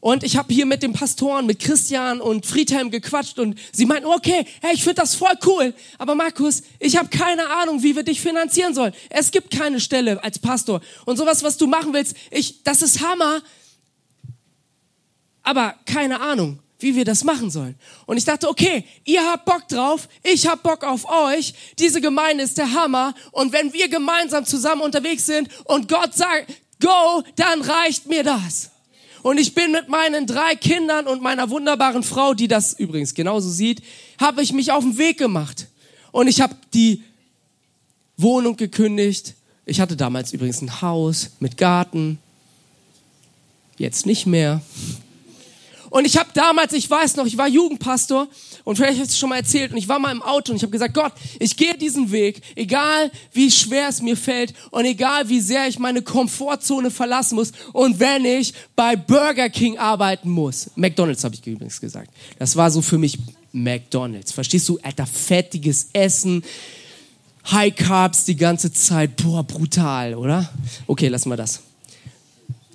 Und 0.00 0.24
ich 0.24 0.38
habe 0.38 0.52
hier 0.52 0.64
mit 0.64 0.82
den 0.82 0.94
Pastoren, 0.94 1.44
mit 1.44 1.58
Christian 1.58 2.22
und 2.22 2.46
Friedhelm 2.46 2.90
gequatscht 2.90 3.38
und 3.38 3.58
sie 3.70 3.84
meinten, 3.84 4.06
okay, 4.06 4.46
hey, 4.62 4.72
ich 4.72 4.82
finde 4.82 5.02
das 5.02 5.14
voll 5.14 5.34
cool. 5.44 5.74
Aber 5.98 6.14
Markus, 6.14 6.62
ich 6.78 6.96
habe 6.96 7.10
keine 7.10 7.50
Ahnung, 7.50 7.82
wie 7.82 7.94
wir 7.94 8.02
dich 8.02 8.20
finanzieren 8.20 8.74
sollen. 8.74 8.94
Es 9.10 9.30
gibt 9.30 9.50
keine 9.50 9.78
Stelle 9.78 10.22
als 10.24 10.38
Pastor. 10.38 10.80
Und 11.04 11.18
sowas, 11.18 11.42
was 11.42 11.58
du 11.58 11.66
machen 11.66 11.92
willst, 11.92 12.16
ich, 12.30 12.62
das 12.62 12.80
ist 12.80 13.02
Hammer. 13.02 13.42
Aber 15.42 15.74
keine 15.84 16.20
Ahnung 16.20 16.60
wie 16.82 16.94
wir 16.94 17.04
das 17.04 17.24
machen 17.24 17.50
sollen. 17.50 17.74
Und 18.06 18.16
ich 18.16 18.24
dachte, 18.24 18.48
okay, 18.48 18.84
ihr 19.04 19.22
habt 19.22 19.44
Bock 19.44 19.68
drauf, 19.68 20.08
ich 20.22 20.46
hab 20.46 20.62
Bock 20.62 20.84
auf 20.84 21.08
euch, 21.08 21.54
diese 21.78 22.00
Gemeinde 22.00 22.44
ist 22.44 22.58
der 22.58 22.72
Hammer 22.72 23.14
und 23.32 23.52
wenn 23.52 23.72
wir 23.72 23.88
gemeinsam 23.88 24.44
zusammen 24.44 24.82
unterwegs 24.82 25.26
sind 25.26 25.48
und 25.64 25.88
Gott 25.88 26.14
sagt, 26.14 26.52
go, 26.80 27.22
dann 27.36 27.62
reicht 27.62 28.06
mir 28.06 28.24
das. 28.24 28.70
Und 29.22 29.38
ich 29.38 29.54
bin 29.54 29.72
mit 29.72 29.88
meinen 29.88 30.26
drei 30.26 30.54
Kindern 30.54 31.06
und 31.06 31.22
meiner 31.22 31.50
wunderbaren 31.50 32.02
Frau, 32.02 32.32
die 32.32 32.48
das 32.48 32.72
übrigens 32.72 33.14
genauso 33.14 33.50
sieht, 33.50 33.82
habe 34.18 34.42
ich 34.42 34.52
mich 34.52 34.72
auf 34.72 34.82
den 34.82 34.96
Weg 34.96 35.18
gemacht. 35.18 35.66
Und 36.10 36.26
ich 36.26 36.40
habe 36.40 36.56
die 36.72 37.02
Wohnung 38.16 38.56
gekündigt. 38.56 39.34
Ich 39.66 39.80
hatte 39.80 39.96
damals 39.96 40.32
übrigens 40.32 40.62
ein 40.62 40.80
Haus 40.80 41.30
mit 41.38 41.56
Garten. 41.58 42.18
Jetzt 43.76 44.06
nicht 44.06 44.26
mehr. 44.26 44.62
Und 45.90 46.06
ich 46.06 46.16
habe 46.16 46.30
damals, 46.34 46.72
ich 46.72 46.88
weiß 46.88 47.16
noch, 47.16 47.26
ich 47.26 47.36
war 47.36 47.48
Jugendpastor 47.48 48.28
und 48.64 48.76
vielleicht 48.76 48.94
habe 48.94 49.04
ich 49.04 49.10
es 49.10 49.18
schon 49.18 49.28
mal 49.28 49.36
erzählt 49.36 49.72
und 49.72 49.76
ich 49.76 49.88
war 49.88 49.98
mal 49.98 50.12
im 50.12 50.22
Auto 50.22 50.52
und 50.52 50.56
ich 50.56 50.62
habe 50.62 50.70
gesagt, 50.70 50.94
Gott, 50.94 51.12
ich 51.40 51.56
gehe 51.56 51.76
diesen 51.76 52.12
Weg, 52.12 52.42
egal 52.54 53.10
wie 53.32 53.50
schwer 53.50 53.88
es 53.88 54.00
mir 54.00 54.16
fällt 54.16 54.54
und 54.70 54.84
egal 54.84 55.28
wie 55.28 55.40
sehr 55.40 55.66
ich 55.66 55.80
meine 55.80 56.02
Komfortzone 56.02 56.92
verlassen 56.92 57.34
muss 57.34 57.52
und 57.72 57.98
wenn 57.98 58.24
ich 58.24 58.54
bei 58.76 58.94
Burger 58.94 59.50
King 59.50 59.78
arbeiten 59.78 60.30
muss. 60.30 60.70
McDonald's 60.76 61.24
habe 61.24 61.34
ich 61.34 61.44
übrigens 61.44 61.80
gesagt. 61.80 62.10
Das 62.38 62.54
war 62.54 62.70
so 62.70 62.82
für 62.82 62.98
mich 62.98 63.18
McDonald's. 63.52 64.30
Verstehst 64.30 64.68
du? 64.68 64.78
Alter, 64.82 65.06
fettiges 65.06 65.88
Essen. 65.92 66.44
High 67.50 67.74
Carbs 67.74 68.24
die 68.24 68.36
ganze 68.36 68.72
Zeit. 68.72 69.16
Boah, 69.16 69.42
brutal, 69.42 70.14
oder? 70.14 70.48
Okay, 70.86 71.08
lassen 71.08 71.30
wir 71.30 71.36
das. 71.36 71.62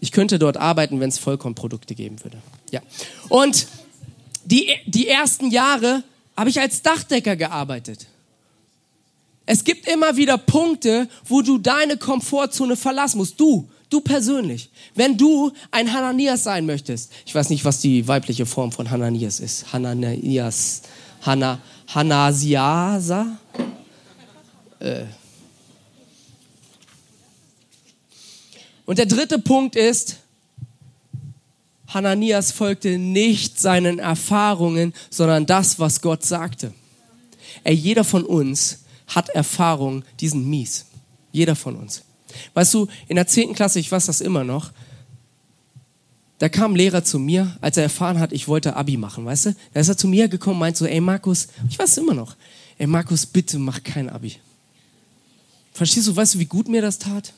Ich 0.01 0.11
könnte 0.11 0.37
dort 0.37 0.57
arbeiten, 0.57 0.99
wenn 0.99 1.09
es 1.09 1.17
Vollkornprodukte 1.17 1.95
geben 1.95 2.21
würde 2.23 2.37
ja. 2.75 2.81
Und 3.29 3.67
die, 4.45 4.69
die 4.85 5.07
ersten 5.07 5.49
Jahre 5.49 6.03
habe 6.37 6.49
ich 6.49 6.59
als 6.59 6.81
Dachdecker 6.81 7.35
gearbeitet. 7.35 8.07
Es 9.45 9.63
gibt 9.63 9.87
immer 9.87 10.17
wieder 10.17 10.37
Punkte, 10.37 11.07
wo 11.25 11.41
du 11.41 11.57
deine 11.57 11.97
Komfortzone 11.97 12.75
verlassen 12.75 13.19
musst. 13.19 13.39
Du, 13.39 13.69
du 13.89 14.01
persönlich. 14.01 14.69
Wenn 14.95 15.17
du 15.17 15.51
ein 15.71 15.93
Hananias 15.93 16.43
sein 16.43 16.65
möchtest. 16.65 17.11
Ich 17.25 17.33
weiß 17.33 17.49
nicht, 17.49 17.63
was 17.63 17.79
die 17.79 18.07
weibliche 18.07 18.45
Form 18.45 18.71
von 18.71 18.89
Hananias 18.89 19.39
ist. 19.39 19.71
Hananias. 19.71 20.81
Hana, 21.21 21.59
Hanasiasa? 21.87 23.37
Äh. 24.79 25.05
Und 28.85 28.99
der 28.99 29.07
dritte 29.07 29.39
Punkt 29.39 29.75
ist, 29.75 30.17
Hananias 31.95 32.51
folgte 32.51 32.97
nicht 32.97 33.57
seinen 33.57 33.99
Erfahrungen, 33.99 34.93
sondern 35.09 35.45
das, 35.45 35.79
was 35.79 36.01
Gott 36.01 36.23
sagte. 36.23 36.73
Ey, 37.63 37.73
jeder 37.73 38.03
von 38.03 38.25
uns 38.25 38.79
hat 39.07 39.29
Erfahrungen, 39.29 40.03
die 40.19 40.27
sind 40.27 40.45
mies. 40.45 40.87
Jeder 41.31 41.55
von 41.55 41.77
uns. 41.77 42.03
Weißt 42.53 42.73
du, 42.73 42.87
in 43.07 43.15
der 43.15 43.27
zehnten 43.27 43.55
Klasse, 43.55 43.79
ich 43.79 43.89
weiß 43.89 44.07
das 44.07 44.19
immer 44.19 44.43
noch, 44.43 44.71
da 46.39 46.49
kam 46.49 46.73
ein 46.73 46.75
Lehrer 46.75 47.05
zu 47.05 47.17
mir, 47.17 47.57
als 47.61 47.77
er 47.77 47.83
erfahren 47.83 48.19
hat, 48.19 48.33
ich 48.33 48.49
wollte 48.49 48.75
Abi 48.75 48.97
machen, 48.97 49.23
weißt 49.23 49.45
du? 49.45 49.55
Da 49.73 49.79
ist 49.79 49.87
er 49.87 49.95
zu 49.95 50.09
mir 50.09 50.27
gekommen 50.27 50.55
und 50.55 50.59
meint 50.59 50.75
so, 50.75 50.85
ey 50.85 50.99
Markus, 50.99 51.47
ich 51.69 51.79
weiß 51.79 51.91
es 51.91 51.97
immer 51.97 52.13
noch, 52.13 52.35
ey 52.77 52.87
Markus, 52.87 53.25
bitte 53.25 53.57
mach 53.57 53.81
kein 53.81 54.09
Abi. 54.09 54.35
Verstehst 55.71 56.07
du, 56.07 56.15
weißt 56.15 56.35
du, 56.35 56.39
wie 56.39 56.45
gut 56.45 56.67
mir 56.67 56.81
das 56.81 56.99
tat? 56.99 57.31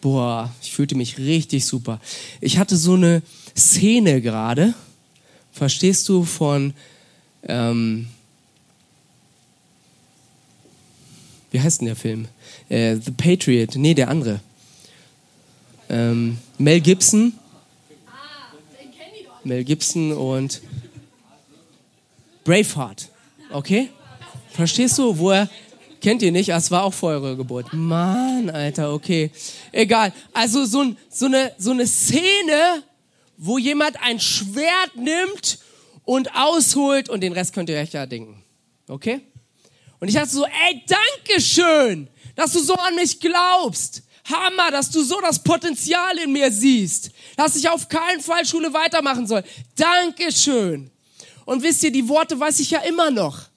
Boah, 0.00 0.54
ich 0.62 0.72
fühlte 0.72 0.94
mich 0.94 1.18
richtig 1.18 1.64
super. 1.64 2.00
Ich 2.40 2.58
hatte 2.58 2.76
so 2.76 2.94
eine 2.94 3.22
Szene 3.56 4.20
gerade, 4.20 4.74
verstehst 5.52 6.08
du, 6.08 6.24
von, 6.24 6.72
ähm, 7.42 8.08
wie 11.50 11.60
heißt 11.60 11.80
denn 11.80 11.86
der 11.86 11.96
Film? 11.96 12.28
Äh, 12.68 12.96
The 12.96 13.10
Patriot, 13.10 13.74
nee, 13.74 13.94
der 13.94 14.08
andere. 14.08 14.40
Ähm, 15.88 16.38
Mel 16.58 16.80
Gibson. 16.80 17.32
Mel 19.44 19.64
Gibson 19.64 20.12
und 20.12 20.60
Braveheart. 22.44 23.08
Okay? 23.50 23.88
Verstehst 24.50 24.98
du, 24.98 25.18
wo 25.18 25.30
er 25.30 25.48
Kennt 26.00 26.22
ihr 26.22 26.32
nicht? 26.32 26.48
Es 26.50 26.70
war 26.70 26.84
auch 26.84 26.94
vor 26.94 27.10
eurer 27.10 27.36
Geburt. 27.36 27.72
Mann, 27.72 28.50
Alter, 28.50 28.92
okay. 28.92 29.30
Egal. 29.72 30.12
Also 30.32 30.64
so, 30.64 30.94
so, 31.10 31.26
eine, 31.26 31.52
so 31.58 31.72
eine 31.72 31.86
Szene, 31.86 32.82
wo 33.36 33.58
jemand 33.58 34.00
ein 34.02 34.20
Schwert 34.20 34.96
nimmt 34.96 35.58
und 36.04 36.34
ausholt 36.34 37.08
und 37.08 37.20
den 37.20 37.32
Rest 37.32 37.52
könnt 37.52 37.68
ihr 37.68 37.78
euch 37.78 37.92
ja 37.92 38.06
denken. 38.06 38.42
Okay? 38.88 39.20
Und 40.00 40.08
ich 40.08 40.14
dachte 40.14 40.30
so, 40.30 40.44
ey, 40.44 40.82
danke 40.86 41.40
schön, 41.40 42.08
dass 42.36 42.52
du 42.52 42.60
so 42.60 42.74
an 42.74 42.94
mich 42.94 43.18
glaubst. 43.20 44.02
Hammer, 44.24 44.70
dass 44.70 44.90
du 44.90 45.02
so 45.02 45.20
das 45.20 45.42
Potenzial 45.42 46.18
in 46.18 46.32
mir 46.32 46.52
siehst, 46.52 47.10
dass 47.36 47.56
ich 47.56 47.68
auf 47.68 47.88
keinen 47.88 48.20
Fall 48.20 48.44
Schule 48.44 48.72
weitermachen 48.72 49.26
soll. 49.26 49.42
Dankeschön. 49.74 50.90
Und 51.44 51.62
wisst 51.62 51.82
ihr, 51.82 51.90
die 51.90 52.08
Worte 52.08 52.38
weiß 52.38 52.60
ich 52.60 52.70
ja 52.70 52.80
immer 52.80 53.10
noch. 53.10 53.47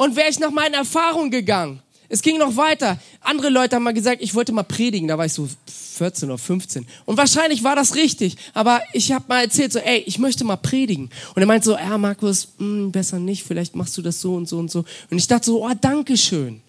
Und 0.00 0.16
wäre 0.16 0.30
ich 0.30 0.38
nach 0.38 0.50
meinen 0.50 0.72
Erfahrungen 0.72 1.30
gegangen, 1.30 1.82
es 2.08 2.22
ging 2.22 2.38
noch 2.38 2.56
weiter. 2.56 2.98
Andere 3.20 3.50
Leute 3.50 3.76
haben 3.76 3.82
mal 3.82 3.92
gesagt, 3.92 4.22
ich 4.22 4.34
wollte 4.34 4.50
mal 4.50 4.62
predigen. 4.62 5.08
Da 5.08 5.18
war 5.18 5.26
ich 5.26 5.34
so 5.34 5.46
14 5.66 6.30
oder 6.30 6.38
15. 6.38 6.86
Und 7.04 7.18
wahrscheinlich 7.18 7.64
war 7.64 7.76
das 7.76 7.94
richtig. 7.94 8.38
Aber 8.54 8.80
ich 8.94 9.12
habe 9.12 9.26
mal 9.28 9.42
erzählt, 9.42 9.74
so, 9.74 9.78
ey, 9.78 9.98
ich 10.06 10.18
möchte 10.18 10.42
mal 10.44 10.56
predigen. 10.56 11.10
Und 11.34 11.42
er 11.42 11.46
meint 11.46 11.64
so, 11.64 11.72
ja, 11.76 11.98
Markus, 11.98 12.48
mh, 12.56 12.66
hm, 12.66 12.92
besser 12.92 13.18
nicht. 13.18 13.44
Vielleicht 13.44 13.76
machst 13.76 13.94
du 13.98 14.00
das 14.00 14.22
so 14.22 14.36
und 14.36 14.48
so 14.48 14.58
und 14.58 14.70
so. 14.70 14.86
Und 15.10 15.18
ich 15.18 15.26
dachte 15.26 15.44
so, 15.44 15.66
oh, 15.66 15.72
danke 15.78 16.16
schön. 16.16 16.62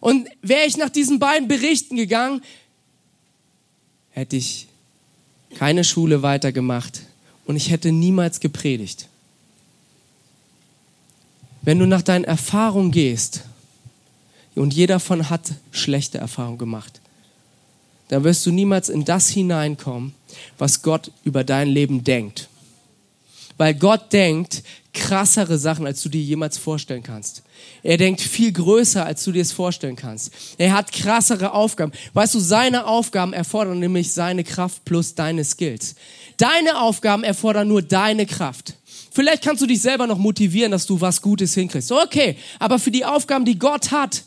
Und 0.00 0.28
wäre 0.42 0.66
ich 0.66 0.76
nach 0.76 0.90
diesen 0.90 1.20
beiden 1.20 1.46
Berichten 1.46 1.94
gegangen, 1.94 2.42
hätte 4.10 4.34
ich 4.34 4.66
keine 5.54 5.84
Schule 5.84 6.22
weitergemacht 6.22 7.02
und 7.46 7.54
ich 7.54 7.70
hätte 7.70 7.92
niemals 7.92 8.40
gepredigt. 8.40 9.08
Wenn 11.64 11.78
du 11.78 11.86
nach 11.86 12.02
deinen 12.02 12.24
Erfahrungen 12.24 12.90
gehst, 12.90 13.44
und 14.54 14.72
jeder 14.72 15.00
von 15.00 15.30
hat 15.30 15.52
schlechte 15.72 16.18
Erfahrungen 16.18 16.58
gemacht, 16.58 17.00
dann 18.08 18.24
wirst 18.24 18.44
du 18.46 18.52
niemals 18.52 18.88
in 18.88 19.04
das 19.04 19.28
hineinkommen, 19.28 20.14
was 20.58 20.82
Gott 20.82 21.10
über 21.24 21.42
dein 21.42 21.68
Leben 21.68 22.04
denkt. 22.04 22.48
Weil 23.56 23.74
Gott 23.74 24.12
denkt 24.12 24.62
krassere 24.92 25.58
Sachen, 25.58 25.86
als 25.86 26.02
du 26.02 26.08
dir 26.08 26.20
jemals 26.20 26.58
vorstellen 26.58 27.02
kannst. 27.02 27.42
Er 27.82 27.96
denkt 27.96 28.20
viel 28.20 28.52
größer, 28.52 29.04
als 29.04 29.24
du 29.24 29.32
dir 29.32 29.42
es 29.42 29.52
vorstellen 29.52 29.96
kannst. 29.96 30.32
Er 30.58 30.72
hat 30.72 30.92
krassere 30.92 31.52
Aufgaben. 31.52 31.92
Weißt 32.12 32.34
du, 32.34 32.40
seine 32.40 32.86
Aufgaben 32.86 33.32
erfordern 33.32 33.80
nämlich 33.80 34.12
seine 34.12 34.44
Kraft 34.44 34.84
plus 34.84 35.14
deine 35.14 35.44
Skills. 35.44 35.96
Deine 36.36 36.80
Aufgaben 36.80 37.24
erfordern 37.24 37.68
nur 37.68 37.82
deine 37.82 38.26
Kraft. 38.26 38.74
Vielleicht 39.14 39.44
kannst 39.44 39.62
du 39.62 39.66
dich 39.68 39.80
selber 39.80 40.08
noch 40.08 40.18
motivieren, 40.18 40.72
dass 40.72 40.86
du 40.86 41.00
was 41.00 41.22
Gutes 41.22 41.54
hinkriegst. 41.54 41.92
Okay, 41.92 42.36
aber 42.58 42.80
für 42.80 42.90
die 42.90 43.04
Aufgaben, 43.04 43.44
die 43.44 43.56
Gott 43.56 43.92
hat, 43.92 44.24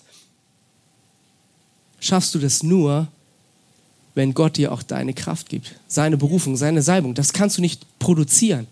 schaffst 2.00 2.34
du 2.34 2.40
das 2.40 2.64
nur, 2.64 3.10
wenn 4.16 4.34
Gott 4.34 4.56
dir 4.56 4.72
auch 4.72 4.82
deine 4.82 5.14
Kraft 5.14 5.50
gibt. 5.50 5.76
Seine 5.90 6.16
Berufung, 6.16 6.56
seine 6.56 6.82
Salbung. 6.82 7.16
Das 7.16 7.34
kannst 7.34 7.58
du 7.58 7.62
nicht 7.62 8.00
produzieren. 8.00 8.66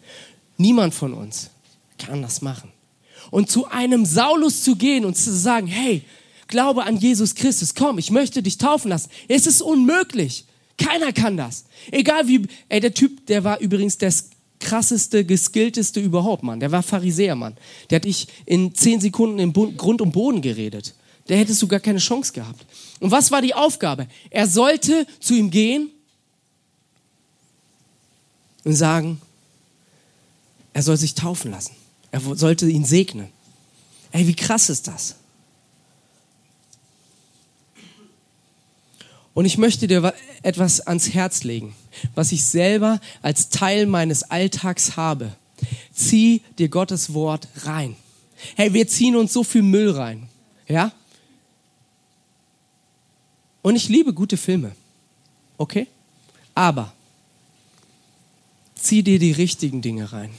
Niemand 0.58 0.94
von 0.94 1.14
uns 1.14 1.50
kann 1.98 2.22
das 2.22 2.42
machen. 2.42 2.72
Und 3.30 3.50
zu 3.50 3.68
einem 3.68 4.06
Saulus 4.06 4.64
zu 4.64 4.78
gehen 4.78 5.04
und 5.04 5.18
zu 5.18 5.36
sagen, 5.36 5.68
hey, 5.68 6.02
glaube 6.48 6.86
an 6.86 6.96
Jesus 6.96 7.36
Christus, 7.36 7.76
komm, 7.76 7.98
ich 7.98 8.10
möchte 8.10 8.42
dich 8.42 8.58
taufen 8.58 8.88
lassen. 8.88 9.10
Es 9.28 9.48
ist 9.48 9.62
unmöglich. 9.62 10.46
Keiner 10.78 11.12
kann 11.12 11.36
das. 11.36 11.66
Egal 11.92 12.30
wie, 12.30 12.48
ey, 12.70 12.80
der 12.80 12.94
Typ, 12.94 13.26
der 13.28 13.44
war 13.44 13.60
übrigens 13.60 13.98
der 13.98 14.14
krasseste, 14.66 15.24
geskillteste 15.24 16.00
überhaupt, 16.00 16.44
Mann. 16.44 16.60
Der 16.60 16.72
war 16.72 16.82
Pharisäer, 16.82 17.36
Mann. 17.36 17.56
Der 17.90 17.98
hat 17.98 18.06
dich 18.06 18.28
in 18.46 18.74
zehn 18.74 19.00
Sekunden 19.00 19.40
im 19.40 19.54
Grund 19.54 20.02
und 20.02 20.12
Boden 20.12 20.42
geredet. 20.42 20.96
Der 21.30 21.38
hättest 21.38 21.62
du 21.62 21.68
gar 21.68 21.80
keine 21.80 22.00
Chance 22.00 22.34
gehabt. 22.34 22.66
Und 23.00 23.12
was 23.12 23.32
war 23.32 23.42
die 23.42 23.54
Aufgabe? 23.54 24.08
Er 24.30 24.48
sollte 24.48 25.06
zu 25.20 25.36
ihm 25.36 25.52
gehen 25.52 25.90
und 28.64 28.74
sagen, 28.74 29.22
er 30.74 30.82
soll 30.82 30.98
sich 30.98 31.14
taufen 31.14 31.52
lassen. 31.52 31.76
Er 32.12 32.22
sollte 32.22 32.68
ihn 32.68 32.86
segnen. 32.86 33.30
Ey, 34.12 34.28
wie 34.28 34.36
krass 34.36 34.70
ist 34.70 34.88
das? 34.88 35.16
Und 39.34 39.46
ich 39.46 39.58
möchte 39.58 39.88
dir 39.88 40.14
etwas 40.42 40.82
ans 40.82 41.14
Herz 41.14 41.44
legen, 41.44 41.76
was 42.14 42.32
ich 42.32 42.44
selber 42.44 43.00
als 43.22 43.50
Teil 43.50 43.86
meines 43.86 44.24
Alltags 44.24 44.98
habe. 44.98 45.34
Zieh 45.94 46.42
dir 46.58 46.70
Gottes 46.70 47.14
Wort 47.14 47.48
rein. 47.64 47.96
Hey, 48.56 48.74
wir 48.74 48.88
ziehen 48.88 49.16
uns 49.16 49.34
so 49.34 49.44
viel 49.44 49.62
Müll 49.62 49.92
rein. 49.92 50.28
Ja? 50.68 50.92
Und 53.62 53.76
ich 53.76 53.90
liebe 53.90 54.14
gute 54.14 54.38
Filme. 54.38 54.76
Okay? 55.58 55.88
Aber 56.54 56.94
zieh 58.76 59.04
dir 59.04 59.20
die 59.20 59.32
richtigen 59.32 59.82
Dinge 59.82 60.12
rein. 60.12 60.30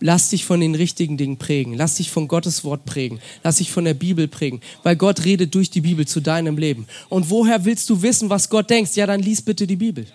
Lass 0.00 0.30
dich 0.30 0.44
von 0.44 0.60
den 0.60 0.74
richtigen 0.74 1.16
Dingen 1.16 1.38
prägen. 1.38 1.74
Lass 1.74 1.96
dich 1.96 2.10
von 2.10 2.28
Gottes 2.28 2.62
Wort 2.62 2.84
prägen. 2.84 3.20
Lass 3.42 3.56
dich 3.56 3.72
von 3.72 3.84
der 3.84 3.94
Bibel 3.94 4.28
prägen. 4.28 4.60
Weil 4.84 4.94
Gott 4.94 5.24
redet 5.24 5.54
durch 5.54 5.70
die 5.70 5.80
Bibel 5.80 6.06
zu 6.06 6.20
deinem 6.20 6.56
Leben. 6.56 6.86
Und 7.08 7.30
woher 7.30 7.64
willst 7.64 7.90
du 7.90 8.00
wissen, 8.02 8.30
was 8.30 8.48
Gott 8.48 8.70
denkt? 8.70 8.94
Ja, 8.94 9.06
dann 9.06 9.20
lies 9.20 9.42
bitte 9.42 9.66
die 9.66 9.76
Bibel. 9.76 10.06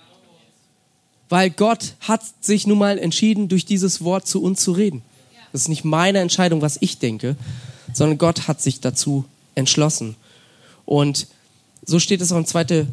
Weil 1.33 1.49
Gott 1.49 1.95
hat 2.01 2.21
sich 2.41 2.67
nun 2.67 2.77
mal 2.77 2.99
entschieden, 2.99 3.49
durch 3.49 3.65
dieses 3.65 4.03
Wort 4.03 4.27
zu 4.27 4.43
uns 4.43 4.61
zu 4.61 4.71
reden. 4.71 5.01
Das 5.51 5.61
ist 5.61 5.67
nicht 5.67 5.83
meine 5.83 6.19
Entscheidung, 6.19 6.61
was 6.61 6.77
ich 6.79 6.99
denke, 6.99 7.35
sondern 7.91 8.19
Gott 8.19 8.47
hat 8.47 8.61
sich 8.61 8.81
dazu 8.81 9.25
entschlossen. 9.55 10.15
Und 10.85 11.25
so 11.83 11.97
steht 11.97 12.21
es 12.21 12.31
auch 12.31 12.37
in 12.37 12.45
2. 12.45 12.85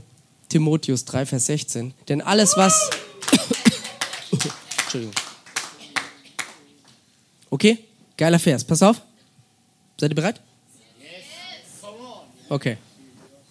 Timotheus 0.48 1.04
3, 1.04 1.26
Vers 1.26 1.44
16. 1.44 1.92
Denn 2.08 2.22
alles, 2.22 2.56
was. 2.56 2.88
Entschuldigung. 4.84 5.14
Okay? 7.50 7.84
Geiler 8.16 8.38
Vers. 8.38 8.64
Pass 8.64 8.82
auf. 8.82 9.02
Seid 9.98 10.12
ihr 10.12 10.14
bereit? 10.14 10.40
Okay. 12.48 12.78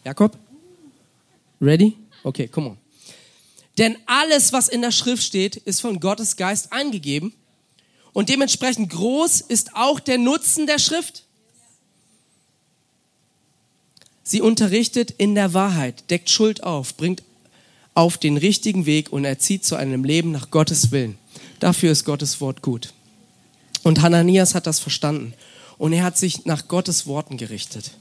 Jakob? 0.04 0.36
Ready? 1.62 1.96
Okay, 2.24 2.48
come 2.48 2.70
on. 2.70 2.89
Denn 3.80 3.98
alles, 4.06 4.52
was 4.52 4.68
in 4.68 4.82
der 4.82 4.92
Schrift 4.92 5.24
steht, 5.24 5.56
ist 5.56 5.80
von 5.80 6.02
Gottes 6.02 6.36
Geist 6.36 6.74
eingegeben. 6.74 7.34
Und 8.12 8.28
dementsprechend 8.28 8.90
groß 8.90 9.40
ist 9.40 9.74
auch 9.74 10.02
der 10.02 10.18
Nutzen 10.18 10.68
der 10.68 10.80
Schrift. 10.80 11.24
Sie 14.22 14.42
unterrichtet 14.42 15.12
in 15.12 15.34
der 15.34 15.54
Wahrheit, 15.54 16.10
deckt 16.10 16.30
Schuld 16.30 16.62
auf, 16.62 16.98
bringt 16.98 17.24
auf 17.94 18.18
den 18.18 18.36
richtigen 18.36 18.86
Weg 18.86 19.14
und 19.14 19.24
erzieht 19.24 19.64
zu 19.64 19.78
einem 19.78 20.04
Leben 20.04 20.32
nach 20.32 20.52
Gottes 20.52 20.92
Willen. 20.92 21.18
Dafür 21.62 21.94
ist 21.94 22.04
Gottes 22.04 22.42
Wort 22.42 22.62
gut. 22.62 22.94
Und 23.84 24.02
Hananias 24.02 24.56
hat 24.56 24.68
das 24.68 24.80
verstanden. 24.80 25.34
Und 25.78 25.94
er 25.94 26.04
hat 26.04 26.18
sich 26.18 26.46
nach 26.46 26.68
Gottes 26.68 27.08
Worten 27.08 27.38
gerichtet. 27.38 27.92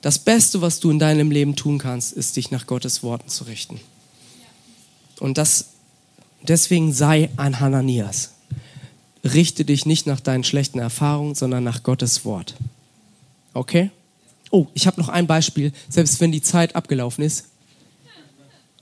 Das 0.00 0.18
Beste, 0.18 0.62
was 0.62 0.80
du 0.80 0.90
in 0.90 0.98
deinem 0.98 1.30
Leben 1.30 1.54
tun 1.54 1.76
kannst, 1.76 2.14
ist, 2.14 2.36
dich 2.36 2.50
nach 2.50 2.66
Gottes 2.66 3.02
Worten 3.02 3.28
zu 3.28 3.44
richten. 3.44 3.78
Und 5.20 5.38
das, 5.38 5.70
deswegen 6.42 6.92
sei 6.92 7.30
ein 7.36 7.60
Hananias. 7.60 8.32
Richte 9.24 9.64
dich 9.64 9.86
nicht 9.86 10.06
nach 10.06 10.20
deinen 10.20 10.44
schlechten 10.44 10.78
Erfahrungen, 10.78 11.34
sondern 11.34 11.64
nach 11.64 11.82
Gottes 11.82 12.24
Wort. 12.24 12.54
Okay? 13.54 13.90
Oh, 14.50 14.66
ich 14.74 14.86
habe 14.86 15.00
noch 15.00 15.08
ein 15.08 15.26
Beispiel, 15.26 15.72
selbst 15.88 16.20
wenn 16.20 16.32
die 16.32 16.42
Zeit 16.42 16.76
abgelaufen 16.76 17.24
ist. 17.24 17.46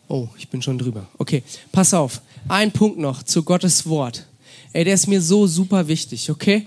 Oh, 0.08 0.28
ich 0.36 0.48
bin 0.48 0.60
schon 0.60 0.78
drüber. 0.78 1.08
Okay, 1.16 1.42
pass 1.72 1.94
auf. 1.94 2.20
Ein 2.48 2.72
Punkt 2.72 2.98
noch 2.98 3.22
zu 3.22 3.42
Gottes 3.42 3.86
Wort. 3.86 4.26
Ey, 4.72 4.84
der 4.84 4.94
ist 4.94 5.06
mir 5.06 5.22
so 5.22 5.46
super 5.46 5.88
wichtig, 5.88 6.30
okay? 6.30 6.66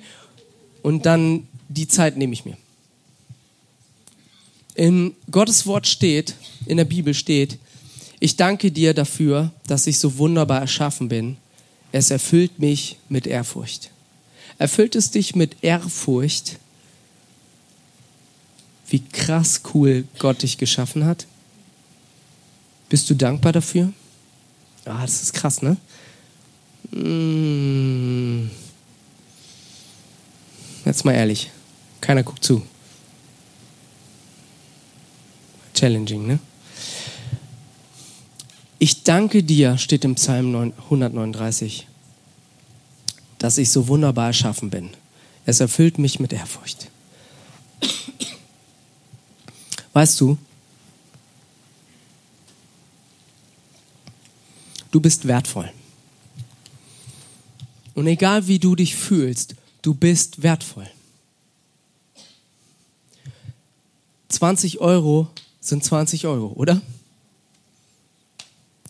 Und 0.82 1.06
dann 1.06 1.48
die 1.70 1.88
Zeit 1.88 2.18
nehme 2.18 2.34
ich 2.34 2.46
mir. 2.46 2.58
In 4.74 5.16
Gottes 5.30 5.66
Wort 5.66 5.88
steht, 5.88 6.36
in 6.66 6.78
der 6.78 6.86
Bibel 6.86 7.14
steht, 7.14 7.60
ich 8.20 8.36
danke 8.36 8.72
dir 8.72 8.94
dafür, 8.94 9.52
dass 9.68 9.88
ich 9.88 10.00
so 10.00 10.18
wunderbar 10.18 10.62
erschaffen 10.62 11.10
bin. 11.10 11.38
Es 11.92 12.12
erfüllt 12.12 12.60
mich 12.60 12.98
mit 13.10 13.28
Ehrfurcht. 13.28 13.92
Erfüllt 14.58 14.96
es 14.96 15.12
dich 15.12 15.36
mit 15.36 15.64
Ehrfurcht, 15.64 16.58
wie 18.90 19.04
krass 19.04 19.62
cool 19.74 20.06
Gott 20.18 20.42
dich 20.44 20.58
geschaffen 20.58 21.06
hat? 21.06 21.28
Bist 22.90 23.10
du 23.10 23.16
dankbar 23.16 23.52
dafür? 23.52 23.92
Ah, 24.86 25.02
das 25.02 25.22
ist 25.22 25.34
krass, 25.34 25.62
ne? 25.62 25.76
Mmh. 26.92 28.50
Jetzt 30.86 31.04
mal 31.04 31.14
ehrlich. 31.14 31.52
Keiner 32.00 32.24
guckt 32.24 32.46
zu. 32.46 32.66
Challenging, 35.74 36.26
ne? 36.26 36.40
Ich 38.80 39.04
danke 39.04 39.44
dir, 39.44 39.78
steht 39.78 40.06
im 40.06 40.16
Psalm 40.16 40.56
139, 40.56 41.88
dass 43.40 43.58
ich 43.58 43.72
so 43.72 43.88
wunderbar 43.88 44.28
erschaffen 44.28 44.70
bin. 44.70 44.92
Es 45.46 45.60
erfüllt 45.60 45.98
mich 45.98 46.20
mit 46.20 46.32
Ehrfurcht. 46.32 46.90
Weißt 49.94 50.20
du, 50.22 50.38
du 54.92 55.00
bist 55.00 55.28
wertvoll. 55.28 55.72
Und 57.96 58.06
egal 58.06 58.48
wie 58.48 58.60
du 58.60 58.76
dich 58.76 58.96
fühlst, 58.96 59.56
du 59.82 59.96
bist 59.96 60.44
wertvoll. 60.44 60.88
20 64.30 64.82
Euro 64.82 65.30
sind 65.62 65.84
20 65.84 66.28
Euro, 66.28 66.52
oder? 66.54 66.80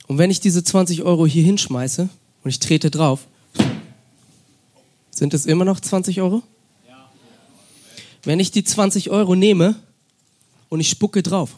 Und 0.07 0.17
wenn 0.17 0.31
ich 0.31 0.39
diese 0.39 0.63
20 0.63 1.03
Euro 1.03 1.27
hier 1.27 1.43
hinschmeiße 1.43 2.09
und 2.43 2.49
ich 2.49 2.59
trete 2.59 2.89
drauf, 2.89 3.27
sind 5.11 5.33
es 5.33 5.45
immer 5.45 5.65
noch 5.65 5.79
20 5.79 6.21
Euro? 6.21 6.43
Wenn 8.23 8.39
ich 8.39 8.51
die 8.51 8.63
20 8.63 9.09
Euro 9.09 9.35
nehme 9.35 9.75
und 10.69 10.79
ich 10.79 10.89
spucke 10.89 11.23
drauf. 11.23 11.57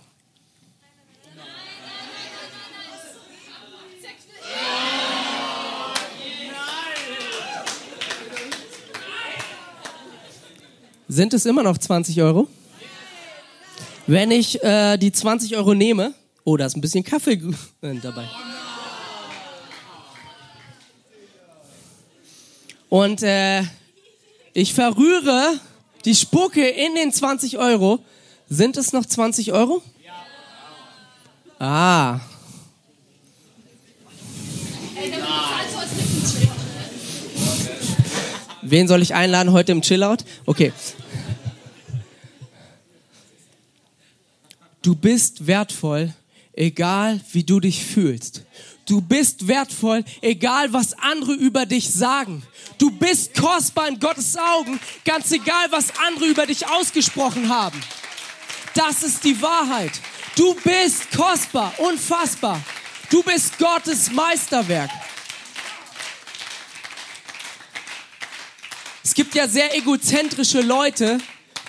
Sind 11.07 11.33
es 11.33 11.47
immer 11.47 11.63
noch 11.63 11.77
20 11.77 12.21
Euro? 12.21 12.47
Wenn 14.05 14.29
ich 14.29 14.63
äh, 14.63 14.97
die 14.97 15.11
20 15.11 15.57
Euro 15.57 15.73
nehme, 15.73 16.13
oh, 16.43 16.57
da 16.57 16.65
ist 16.65 16.75
ein 16.75 16.81
bisschen 16.81 17.03
Kaffee 17.03 17.41
dabei. 18.01 18.27
Und 22.89 23.21
äh, 23.21 23.63
ich 24.53 24.73
verrühre 24.73 25.59
die 26.05 26.15
Spucke 26.15 26.67
in 26.67 26.95
den 26.95 27.11
20 27.13 27.57
Euro, 27.57 27.99
sind 28.47 28.77
es 28.77 28.93
noch 28.93 29.05
20 29.05 29.53
Euro? 29.53 29.83
Ah. 31.59 32.21
Wen 38.61 38.87
soll 38.87 39.01
ich 39.01 39.13
einladen 39.13 39.51
heute 39.51 39.71
im 39.71 39.81
Chillout? 39.81 40.17
Okay. 40.45 40.71
Du 44.81 44.95
bist 44.95 45.47
wertvoll, 45.47 46.13
egal 46.59 47.21
wie 47.31 47.43
du 47.43 47.59
dich 47.59 47.83
fühlst. 47.85 48.43
Du 48.85 49.01
bist 49.01 49.47
wertvoll, 49.47 50.03
egal 50.21 50.73
was 50.73 50.93
andere 50.93 51.33
über 51.33 51.65
dich 51.65 51.89
sagen. 51.89 52.43
Du 52.77 52.91
bist 52.91 53.33
kostbar 53.35 53.87
in 53.87 53.99
Gottes 53.99 54.35
Augen, 54.35 54.79
ganz 55.05 55.31
egal 55.31 55.67
was 55.71 55.97
andere 56.05 56.25
über 56.25 56.45
dich 56.45 56.67
ausgesprochen 56.67 57.49
haben. 57.49 57.79
Das 58.73 59.03
ist 59.03 59.23
die 59.23 59.41
Wahrheit. 59.41 59.91
Du 60.35 60.53
bist 60.55 61.11
kostbar, 61.15 61.73
unfassbar. 61.79 62.61
Du 63.09 63.23
bist 63.23 63.57
Gottes 63.57 64.11
Meisterwerk. 64.11 64.91
Es 69.03 69.13
gibt 69.13 69.33
ja 69.33 69.47
sehr 69.47 69.75
egozentrische 69.75 70.61
Leute, 70.61 71.19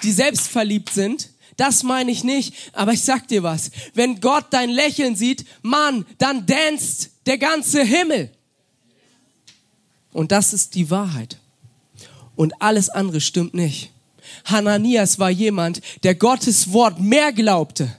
die 0.03 0.13
selbstverliebt 0.13 0.93
sind. 0.93 1.30
Das 1.61 1.83
meine 1.83 2.11
ich 2.11 2.25
nicht. 2.25 2.55
Aber 2.73 2.95
ich 2.95 3.03
sag 3.03 3.29
dir 3.29 3.43
was. 3.43 3.71
Wenn 3.93 4.23
Gott 4.23 4.47
dein 4.49 4.71
Lächeln 4.71 5.15
sieht, 5.15 5.45
Mann, 5.61 6.07
dann 6.17 6.47
danst 6.47 7.11
der 7.27 7.37
ganze 7.37 7.85
Himmel. 7.85 8.31
Und 10.11 10.33
das 10.33 10.55
ist 10.55 10.75
die 10.75 10.89
Wahrheit. 10.89 11.37
Und 12.35 12.63
alles 12.63 12.89
andere 12.89 13.21
stimmt 13.21 13.53
nicht. 13.53 13.91
Hananias 14.47 15.19
war 15.19 15.29
jemand, 15.29 15.83
der 16.03 16.15
Gottes 16.15 16.73
Wort 16.73 16.99
mehr 16.99 17.31
glaubte 17.31 17.95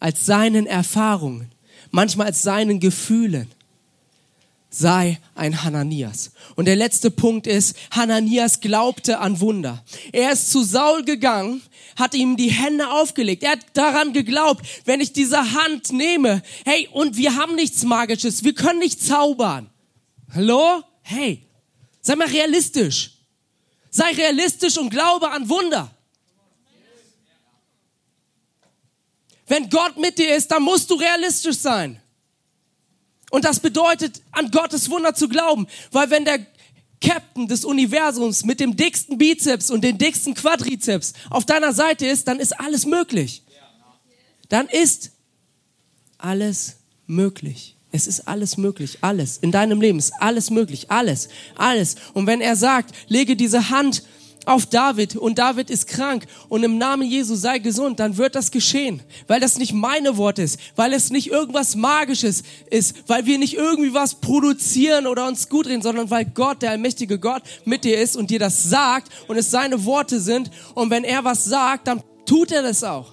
als 0.00 0.24
seinen 0.24 0.64
Erfahrungen, 0.64 1.52
manchmal 1.90 2.28
als 2.28 2.40
seinen 2.40 2.80
Gefühlen. 2.80 3.50
Sei 4.76 5.20
ein 5.36 5.62
Hananias. 5.62 6.32
Und 6.56 6.64
der 6.64 6.74
letzte 6.74 7.12
Punkt 7.12 7.46
ist, 7.46 7.76
Hananias 7.92 8.58
glaubte 8.58 9.20
an 9.20 9.38
Wunder. 9.38 9.84
Er 10.10 10.32
ist 10.32 10.50
zu 10.50 10.64
Saul 10.64 11.04
gegangen, 11.04 11.62
hat 11.94 12.12
ihm 12.16 12.36
die 12.36 12.50
Hände 12.50 12.90
aufgelegt. 12.90 13.44
Er 13.44 13.52
hat 13.52 13.60
daran 13.74 14.12
geglaubt, 14.12 14.66
wenn 14.84 15.00
ich 15.00 15.12
diese 15.12 15.52
Hand 15.52 15.92
nehme, 15.92 16.42
hey, 16.64 16.88
und 16.90 17.16
wir 17.16 17.36
haben 17.36 17.54
nichts 17.54 17.84
Magisches, 17.84 18.42
wir 18.42 18.52
können 18.52 18.80
nicht 18.80 19.00
zaubern. 19.00 19.70
Hallo? 20.34 20.82
Hey, 21.02 21.46
sei 22.00 22.16
mal 22.16 22.26
realistisch. 22.26 23.12
Sei 23.90 24.10
realistisch 24.10 24.76
und 24.76 24.90
glaube 24.90 25.30
an 25.30 25.48
Wunder. 25.48 25.88
Wenn 29.46 29.70
Gott 29.70 29.98
mit 29.98 30.18
dir 30.18 30.34
ist, 30.34 30.50
dann 30.50 30.64
musst 30.64 30.90
du 30.90 30.96
realistisch 30.96 31.58
sein. 31.58 32.00
Und 33.34 33.44
das 33.44 33.58
bedeutet, 33.58 34.22
an 34.30 34.52
Gottes 34.52 34.88
Wunder 34.90 35.12
zu 35.12 35.28
glauben. 35.28 35.66
Weil 35.90 36.08
wenn 36.10 36.24
der 36.24 36.38
Captain 37.00 37.48
des 37.48 37.64
Universums 37.64 38.44
mit 38.44 38.60
dem 38.60 38.76
dicksten 38.76 39.18
Bizeps 39.18 39.72
und 39.72 39.82
den 39.82 39.98
dicksten 39.98 40.34
Quadrizeps 40.34 41.14
auf 41.30 41.44
deiner 41.44 41.72
Seite 41.72 42.06
ist, 42.06 42.28
dann 42.28 42.38
ist 42.38 42.52
alles 42.60 42.86
möglich. 42.86 43.42
Dann 44.50 44.68
ist 44.68 45.10
alles 46.16 46.76
möglich. 47.08 47.76
Es 47.90 48.06
ist 48.06 48.28
alles 48.28 48.56
möglich, 48.56 48.98
alles. 49.00 49.38
In 49.38 49.50
deinem 49.50 49.80
Leben 49.80 49.98
ist 49.98 50.12
alles 50.20 50.50
möglich, 50.50 50.92
alles, 50.92 51.28
alles. 51.56 51.96
Und 52.12 52.28
wenn 52.28 52.40
er 52.40 52.54
sagt, 52.54 52.94
lege 53.08 53.34
diese 53.34 53.68
Hand 53.68 54.04
auf 54.46 54.66
David 54.66 55.16
und 55.16 55.38
David 55.38 55.70
ist 55.70 55.86
krank 55.86 56.26
und 56.48 56.62
im 56.62 56.78
Namen 56.78 57.08
Jesu 57.08 57.34
sei 57.34 57.58
gesund, 57.58 58.00
dann 58.00 58.16
wird 58.16 58.34
das 58.34 58.50
geschehen, 58.50 59.02
weil 59.26 59.40
das 59.40 59.58
nicht 59.58 59.72
meine 59.72 60.16
Worte 60.16 60.42
ist, 60.42 60.58
weil 60.76 60.92
es 60.92 61.10
nicht 61.10 61.30
irgendwas 61.30 61.76
Magisches 61.76 62.42
ist, 62.70 62.96
weil 63.06 63.26
wir 63.26 63.38
nicht 63.38 63.54
irgendwie 63.54 63.94
was 63.94 64.16
produzieren 64.16 65.06
oder 65.06 65.26
uns 65.26 65.48
gut 65.48 65.66
reden, 65.66 65.82
sondern 65.82 66.10
weil 66.10 66.24
Gott, 66.24 66.62
der 66.62 66.70
allmächtige 66.70 67.18
Gott, 67.18 67.42
mit 67.64 67.84
dir 67.84 68.00
ist 68.00 68.16
und 68.16 68.30
dir 68.30 68.38
das 68.38 68.64
sagt 68.64 69.10
und 69.28 69.36
es 69.36 69.50
seine 69.50 69.84
Worte 69.84 70.20
sind 70.20 70.50
und 70.74 70.90
wenn 70.90 71.04
er 71.04 71.24
was 71.24 71.44
sagt, 71.44 71.88
dann 71.88 72.02
tut 72.26 72.52
er 72.52 72.62
das 72.62 72.84
auch. 72.84 73.12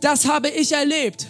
Das 0.00 0.26
habe 0.26 0.48
ich 0.48 0.72
erlebt. 0.72 1.26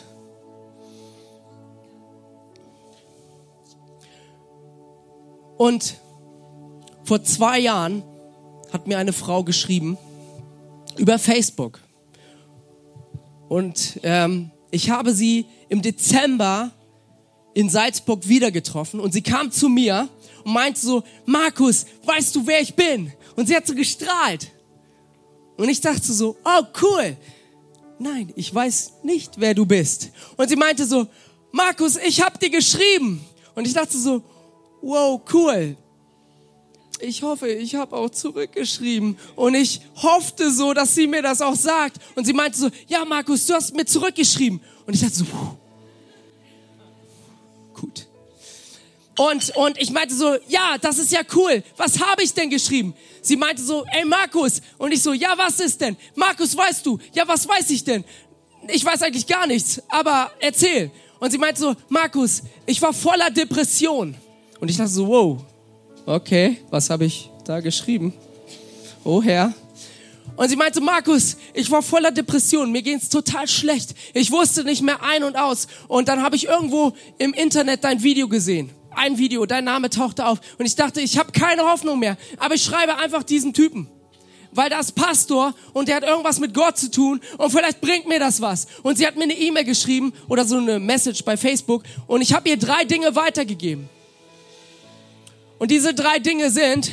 Und 5.57 5.97
vor 7.05 7.23
zwei 7.23 7.59
Jahren 7.59 8.03
hat 8.73 8.87
mir 8.87 8.99
eine 8.99 9.13
Frau 9.13 9.45
geschrieben 9.45 9.99
über 10.97 11.19
Facebook. 11.19 11.81
Und 13.49 13.99
ähm, 14.03 14.51
ich 14.71 14.91
habe 14.91 15.13
sie 15.13 15.47
im 15.69 15.83
Dezember 15.83 16.71
in 17.55 17.69
Salzburg 17.69 18.29
wieder 18.29 18.51
getroffen 18.51 19.01
und 19.01 19.13
sie 19.13 19.23
kam 19.23 19.51
zu 19.51 19.69
mir 19.69 20.09
und 20.45 20.53
meinte 20.53 20.81
so, 20.81 21.03
Markus, 21.27 21.85
weißt 22.05 22.37
du, 22.37 22.47
wer 22.47 22.61
ich 22.61 22.75
bin? 22.75 23.13
Und 23.37 23.49
sie 23.49 23.57
hat 23.57 23.67
so 23.67 23.75
gestrahlt. 23.75 24.53
Und 25.57 25.69
ich 25.69 25.81
dachte 25.81 26.13
so, 26.13 26.37
oh 26.45 26.63
cool. 26.81 27.17
Nein, 27.99 28.33
ich 28.37 28.55
weiß 28.55 28.93
nicht, 29.03 29.33
wer 29.37 29.53
du 29.53 29.67
bist. 29.67 30.11
Und 30.37 30.49
sie 30.49 30.57
meinte 30.57 30.87
so, 30.87 31.07
Markus, 31.53 31.97
ich 31.97 32.23
habe 32.23 32.39
dir 32.39 32.51
geschrieben. 32.51 33.23
Und 33.55 33.67
ich 33.67 33.75
dachte 33.75 33.99
so, 33.99 34.23
wow, 34.81 35.21
cool. 35.33 35.77
Ich 37.03 37.23
hoffe, 37.23 37.49
ich 37.49 37.75
habe 37.75 37.97
auch 37.97 38.11
zurückgeschrieben. 38.11 39.19
Und 39.37 39.55
ich 39.55 39.81
hoffte 39.97 40.51
so, 40.51 40.73
dass 40.75 40.95
sie 40.95 41.07
mir 41.07 41.23
das 41.23 41.41
auch 41.41 41.57
sagt. 41.57 41.99
Und 42.15 42.27
sie 42.27 42.33
meinte 42.33 42.59
so, 42.59 42.71
ja 42.87 43.05
Markus, 43.05 43.47
du 43.47 43.55
hast 43.55 43.75
mir 43.75 43.85
zurückgeschrieben. 43.85 44.61
Und 44.87 44.95
ich 44.95 45.01
dachte 45.01 45.15
so, 45.15 45.25
puh. 45.25 45.57
gut. 47.81 48.07
Und, 49.17 49.55
und 49.57 49.79
ich 49.79 49.91
meinte 49.91 50.15
so, 50.15 50.37
ja, 50.49 50.79
das 50.81 50.99
ist 50.99 51.13
ja 51.13 51.21
cool. 51.35 51.63
Was 51.77 52.01
habe 52.01 52.23
ich 52.23 52.33
denn 52.33 52.49
geschrieben? 52.49 52.95
Sie 53.21 53.37
meinte 53.37 53.63
so, 53.63 53.85
ey 53.93 54.05
Markus. 54.05 54.63
Und 54.79 54.93
ich 54.93 55.03
so, 55.03 55.13
ja, 55.13 55.37
was 55.37 55.61
ist 55.61 55.81
denn? 55.81 55.97
Markus, 56.15 56.57
weißt 56.57 56.87
du? 56.87 56.99
Ja, 57.13 57.29
was 57.29 57.47
weiß 57.47 57.69
ich 57.71 57.85
denn? 57.85 58.05
Ich 58.69 58.85
weiß 58.85 59.03
eigentlich 59.03 59.27
gar 59.27 59.47
nichts, 59.47 59.83
aber 59.89 60.31
erzähl. 60.41 60.91
Und 61.19 61.31
sie 61.31 61.39
meinte 61.39 61.61
so, 61.61 61.75
Markus, 61.89 62.43
ich 62.65 62.81
war 62.81 62.93
voller 62.93 63.31
Depression. 63.31 64.15
Und 64.59 64.71
ich 64.71 64.77
dachte 64.77 64.91
so, 64.91 65.07
wow, 65.07 65.45
okay, 66.11 66.59
was 66.71 66.91
habe 66.91 67.05
ich 67.05 67.31
da 67.45 67.61
geschrieben? 67.61 68.13
Oh 69.05 69.23
Herr. 69.23 69.53
Und 70.37 70.49
sie 70.49 70.57
meinte, 70.57 70.81
Markus, 70.81 71.37
ich 71.53 71.71
war 71.71 71.83
voller 71.83 72.11
Depression, 72.11 72.71
mir 72.73 72.83
ging's 72.83 73.09
total 73.09 73.47
schlecht. 73.47 73.95
Ich 74.15 74.31
wusste 74.31 74.65
nicht 74.65 74.83
mehr 74.83 75.03
ein 75.03 75.23
und 75.23 75.37
aus. 75.37 75.67
Und 75.89 76.09
dann 76.09 76.23
habe 76.23 76.37
ich 76.37 76.47
irgendwo 76.47 76.93
im 77.19 77.35
Internet 77.35 77.85
dein 77.85 78.03
Video 78.03 78.29
gesehen 78.29 78.71
ein 78.93 79.19
Video, 79.19 79.47
dein 79.47 79.65
Name 79.65 79.89
tauchte 79.91 80.27
auf 80.27 80.41
und 80.59 80.67
ich 80.67 80.75
dachte, 80.75 81.01
ich 81.01 81.19
habe 81.19 81.33
keine 81.33 81.63
Hoffnung 81.63 81.99
mehr, 81.99 82.17
aber 82.39 82.55
ich 82.55 82.65
schreibe 82.65 82.97
einfach 82.97 83.23
diesen 83.23 83.53
Typen. 83.53 83.89
Weil 84.53 84.69
da 84.69 84.81
ist 84.81 84.97
Pastor 84.97 85.55
und 85.73 85.87
der 85.87 85.97
hat 85.97 86.03
irgendwas 86.03 86.41
mit 86.41 86.55
Gott 86.55 86.77
zu 86.77 86.91
tun 86.91 87.21
und 87.39 87.51
vielleicht 87.51 87.81
bringt 87.81 88.09
mir 88.09 88.19
das 88.19 88.41
was. 88.41 88.67
Und 88.83 88.99
sie 88.99 89.07
hat 89.07 89.15
mir 89.15 89.23
eine 89.23 89.39
E-Mail 89.39 89.65
geschrieben 89.65 90.13
oder 90.29 90.45
so 90.45 90.57
eine 90.57 90.81
Message 90.81 91.25
bei 91.25 91.37
Facebook 91.37 91.85
und 92.09 92.21
ich 92.21 92.33
habe 92.33 92.49
ihr 92.49 92.57
drei 92.57 92.85
Dinge 92.85 93.15
weitergegeben. 93.15 93.89
Und 95.61 95.71
diese 95.71 95.95
drei 95.95 96.19
Dinge 96.19 96.51
sind, 96.51 96.91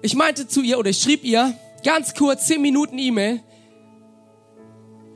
ich 0.00 0.14
meinte 0.14 0.46
zu 0.46 0.62
ihr 0.62 0.78
oder 0.78 0.90
ich 0.90 1.02
schrieb 1.02 1.24
ihr 1.24 1.58
ganz 1.84 2.14
kurz 2.14 2.46
zehn 2.46 2.62
Minuten 2.62 2.98
E-Mail, 2.98 3.40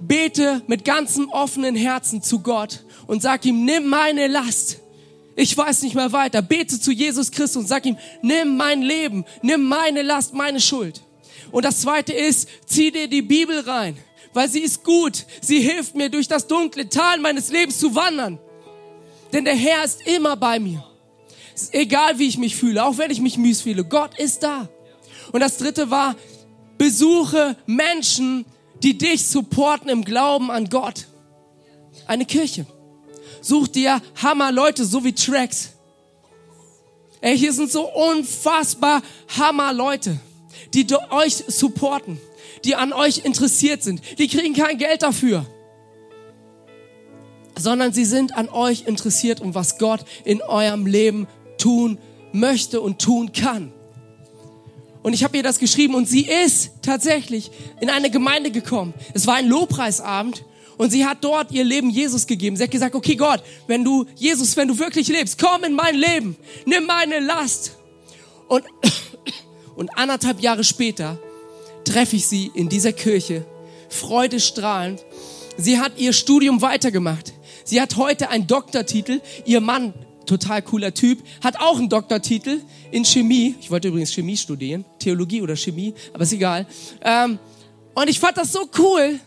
bete 0.00 0.62
mit 0.66 0.84
ganzem 0.84 1.28
offenen 1.28 1.76
Herzen 1.76 2.20
zu 2.20 2.40
Gott 2.40 2.84
und 3.06 3.22
sag 3.22 3.44
ihm, 3.44 3.64
nimm 3.64 3.87
meine 3.87 4.26
Last 4.26 4.80
ich 5.37 5.56
weiß 5.56 5.82
nicht 5.82 5.94
mehr 5.94 6.12
weiter. 6.12 6.42
Bete 6.42 6.80
zu 6.80 6.92
Jesus 6.92 7.30
Christus 7.30 7.62
und 7.62 7.68
sag 7.68 7.84
ihm, 7.87 7.96
nimm 8.22 8.56
mein 8.56 8.82
Leben, 8.82 9.24
nimm 9.42 9.62
meine 9.64 10.02
Last, 10.02 10.32
meine 10.34 10.60
Schuld. 10.60 11.02
Und 11.50 11.64
das 11.64 11.80
zweite 11.80 12.12
ist, 12.12 12.48
zieh 12.66 12.90
dir 12.90 13.08
die 13.08 13.22
Bibel 13.22 13.60
rein, 13.60 13.96
weil 14.32 14.48
sie 14.48 14.60
ist 14.60 14.84
gut. 14.84 15.26
Sie 15.40 15.60
hilft 15.60 15.94
mir, 15.94 16.08
durch 16.08 16.28
das 16.28 16.46
dunkle 16.46 16.88
Tal 16.88 17.18
meines 17.18 17.50
Lebens 17.50 17.78
zu 17.78 17.94
wandern. 17.94 18.38
Denn 19.32 19.44
der 19.44 19.56
Herr 19.56 19.84
ist 19.84 20.06
immer 20.06 20.37
bei 20.37 20.60
mir. 20.60 20.84
Egal 21.72 22.18
wie 22.18 22.26
ich 22.26 22.38
mich 22.38 22.56
fühle, 22.56 22.84
auch 22.84 22.98
wenn 22.98 23.10
ich 23.10 23.20
mich 23.20 23.38
mies 23.38 23.62
fühle, 23.62 23.84
Gott 23.84 24.18
ist 24.18 24.42
da. 24.42 24.68
Und 25.32 25.40
das 25.40 25.56
dritte 25.56 25.90
war, 25.90 26.16
besuche 26.78 27.56
Menschen, 27.66 28.44
die 28.82 28.98
dich 28.98 29.26
supporten 29.26 29.88
im 29.88 30.04
Glauben 30.04 30.50
an 30.50 30.68
Gott. 30.68 31.06
Eine 32.06 32.24
Kirche. 32.26 32.66
Such 33.40 33.68
dir 33.68 34.00
Hammer 34.22 34.52
Leute, 34.52 34.84
so 34.84 35.04
wie 35.04 35.12
Tracks. 35.12 35.70
Ey, 37.20 37.38
hier 37.38 37.52
sind 37.52 37.70
so 37.70 37.90
unfassbar 37.90 39.02
Hammer 39.38 39.72
Leute, 39.72 40.18
die 40.74 40.86
euch 41.10 41.44
supporten, 41.48 42.20
die 42.64 42.74
an 42.74 42.92
euch 42.92 43.24
interessiert 43.24 43.82
sind. 43.82 44.02
Die 44.18 44.28
kriegen 44.28 44.54
kein 44.54 44.76
Geld 44.76 45.02
dafür, 45.02 45.46
sondern 47.56 47.92
sie 47.92 48.04
sind 48.04 48.36
an 48.36 48.48
euch 48.48 48.86
interessiert 48.86 49.40
und 49.40 49.54
was 49.54 49.78
Gott 49.78 50.04
in 50.24 50.42
eurem 50.42 50.86
Leben 50.86 51.26
tun 51.58 51.98
möchte 52.32 52.80
und 52.80 53.00
tun 53.00 53.32
kann. 53.32 53.72
Und 55.02 55.12
ich 55.12 55.22
habe 55.22 55.36
ihr 55.36 55.42
das 55.42 55.58
geschrieben 55.58 55.94
und 55.94 56.08
sie 56.08 56.26
ist 56.26 56.70
tatsächlich 56.80 57.50
in 57.80 57.90
eine 57.90 58.10
Gemeinde 58.10 58.50
gekommen. 58.50 58.94
Es 59.12 59.26
war 59.26 59.34
ein 59.34 59.46
Lobpreisabend 59.46 60.44
und 60.78 60.90
sie 60.90 61.04
hat 61.04 61.18
dort 61.22 61.52
ihr 61.52 61.62
Leben 61.62 61.90
Jesus 61.90 62.26
gegeben. 62.26 62.56
Sie 62.56 62.62
hat 62.62 62.70
gesagt, 62.70 62.94
okay 62.94 63.14
Gott, 63.14 63.42
wenn 63.66 63.84
du, 63.84 64.06
Jesus, 64.16 64.56
wenn 64.56 64.68
du 64.68 64.78
wirklich 64.78 65.08
lebst, 65.08 65.38
komm 65.38 65.64
in 65.64 65.74
mein 65.74 65.94
Leben, 65.94 66.36
nimm 66.64 66.86
meine 66.86 67.20
Last. 67.20 67.76
Und, 68.48 68.64
und 69.76 69.96
anderthalb 69.98 70.40
Jahre 70.40 70.64
später 70.64 71.18
treffe 71.84 72.16
ich 72.16 72.26
sie 72.26 72.50
in 72.54 72.68
dieser 72.68 72.92
Kirche, 72.92 73.44
freudestrahlend. 73.90 75.04
Sie 75.56 75.78
hat 75.78 75.98
ihr 75.98 76.12
Studium 76.12 76.62
weitergemacht. 76.62 77.34
Sie 77.64 77.80
hat 77.80 77.96
heute 77.96 78.30
einen 78.30 78.46
Doktortitel. 78.46 79.20
Ihr 79.44 79.60
Mann, 79.60 79.94
total 80.26 80.62
cooler 80.62 80.94
Typ, 80.94 81.22
hat 81.42 81.60
auch 81.60 81.78
einen 81.78 81.88
Doktortitel 81.88 82.60
in 82.90 83.04
Chemie. 83.04 83.54
Ich 83.60 83.70
wollte 83.70 83.88
übrigens 83.88 84.12
Chemie 84.12 84.37
studieren, 84.37 84.84
Theologie 84.98 85.42
oder 85.42 85.56
Chemie, 85.56 85.94
aber 86.12 86.24
ist 86.24 86.32
egal. 86.32 86.66
Ähm, 87.02 87.38
und 87.94 88.08
ich 88.08 88.18
fand 88.18 88.37
das 88.37 88.52
so 88.52 88.68
cool, 88.78 89.20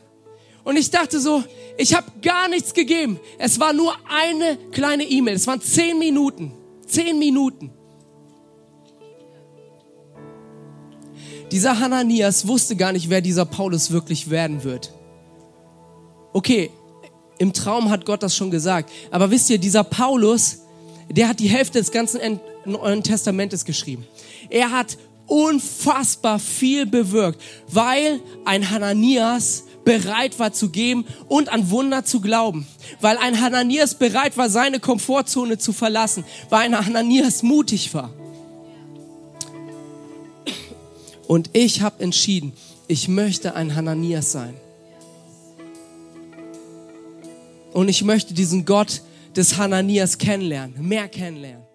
und 0.67 0.75
ich 0.75 0.91
dachte 0.91 1.21
so, 1.21 1.45
ich 1.77 1.93
habe 1.93 2.12
gar 2.21 2.49
nichts 2.49 2.73
gegeben. 2.73 3.21
Es 3.38 3.57
war 3.57 3.71
nur 3.71 3.95
eine 4.10 4.57
kleine 4.73 5.05
E-Mail. 5.05 5.36
Es 5.36 5.47
waren 5.47 5.62
zehn 5.62 5.97
Minuten. 5.97 6.51
Zehn 6.86 7.17
Minuten. 7.17 7.71
Dieser 11.53 11.79
Hananias 11.79 12.49
wusste 12.49 12.75
gar 12.75 12.91
nicht, 12.91 13.10
wer 13.10 13.21
dieser 13.21 13.45
Paulus 13.45 13.91
wirklich 13.91 14.29
werden 14.29 14.65
wird. 14.65 14.91
Okay, 16.33 16.69
im 17.38 17.53
Traum 17.53 17.89
hat 17.89 18.05
Gott 18.05 18.21
das 18.21 18.36
schon 18.36 18.51
gesagt. 18.51 18.91
Aber 19.10 19.31
wisst 19.31 19.49
ihr, 19.49 19.60
dieser 19.60 19.86
Paulus, 19.86 20.63
der 21.10 21.30
hat 21.30 21.39
die 21.39 21.48
Hälfte 21.48 21.80
des 21.80 21.91
ganzen 21.91 22.39
Neuen 22.65 23.04
Testamentes 23.04 23.65
geschrieben. 23.65 24.06
Er 24.50 24.72
hat 24.72 24.98
unfassbar 25.26 26.39
viel 26.39 26.86
bewirkt, 26.86 27.41
weil 27.67 28.22
ein 28.46 28.70
Hananias 28.70 29.63
bereit 29.84 30.38
war 30.38 30.52
zu 30.52 30.70
geben 30.70 31.06
und 31.30 31.50
an 31.50 31.70
Wunder 31.70 32.04
zu 32.04 32.20
glauben. 32.20 32.67
Weil 33.00 33.17
ein 33.17 33.39
Hananias 33.39 33.96
bereit 33.96 34.36
war, 34.38 34.50
seine 34.50 34.82
Komfortzone 34.82 35.58
zu 35.58 35.72
verlassen. 35.72 36.26
Weil 36.50 36.65
ein 36.65 36.86
Hananias 36.86 37.41
mutig 37.41 37.93
war. 37.93 38.13
Und 41.28 41.50
ich 41.54 41.82
habe 41.82 42.04
entschieden, 42.04 42.54
ich 42.88 43.08
möchte 43.08 43.56
ein 43.56 43.76
Hananias 43.76 44.32
sein. 44.32 44.56
Und 47.74 47.89
ich 47.89 48.04
möchte 48.04 48.34
diesen 48.34 48.65
Gott 48.65 49.02
des 49.38 49.56
Hananias 49.58 50.17
kennenlernen, 50.17 50.73
mehr 50.86 51.08
kennenlernen. 51.08 51.66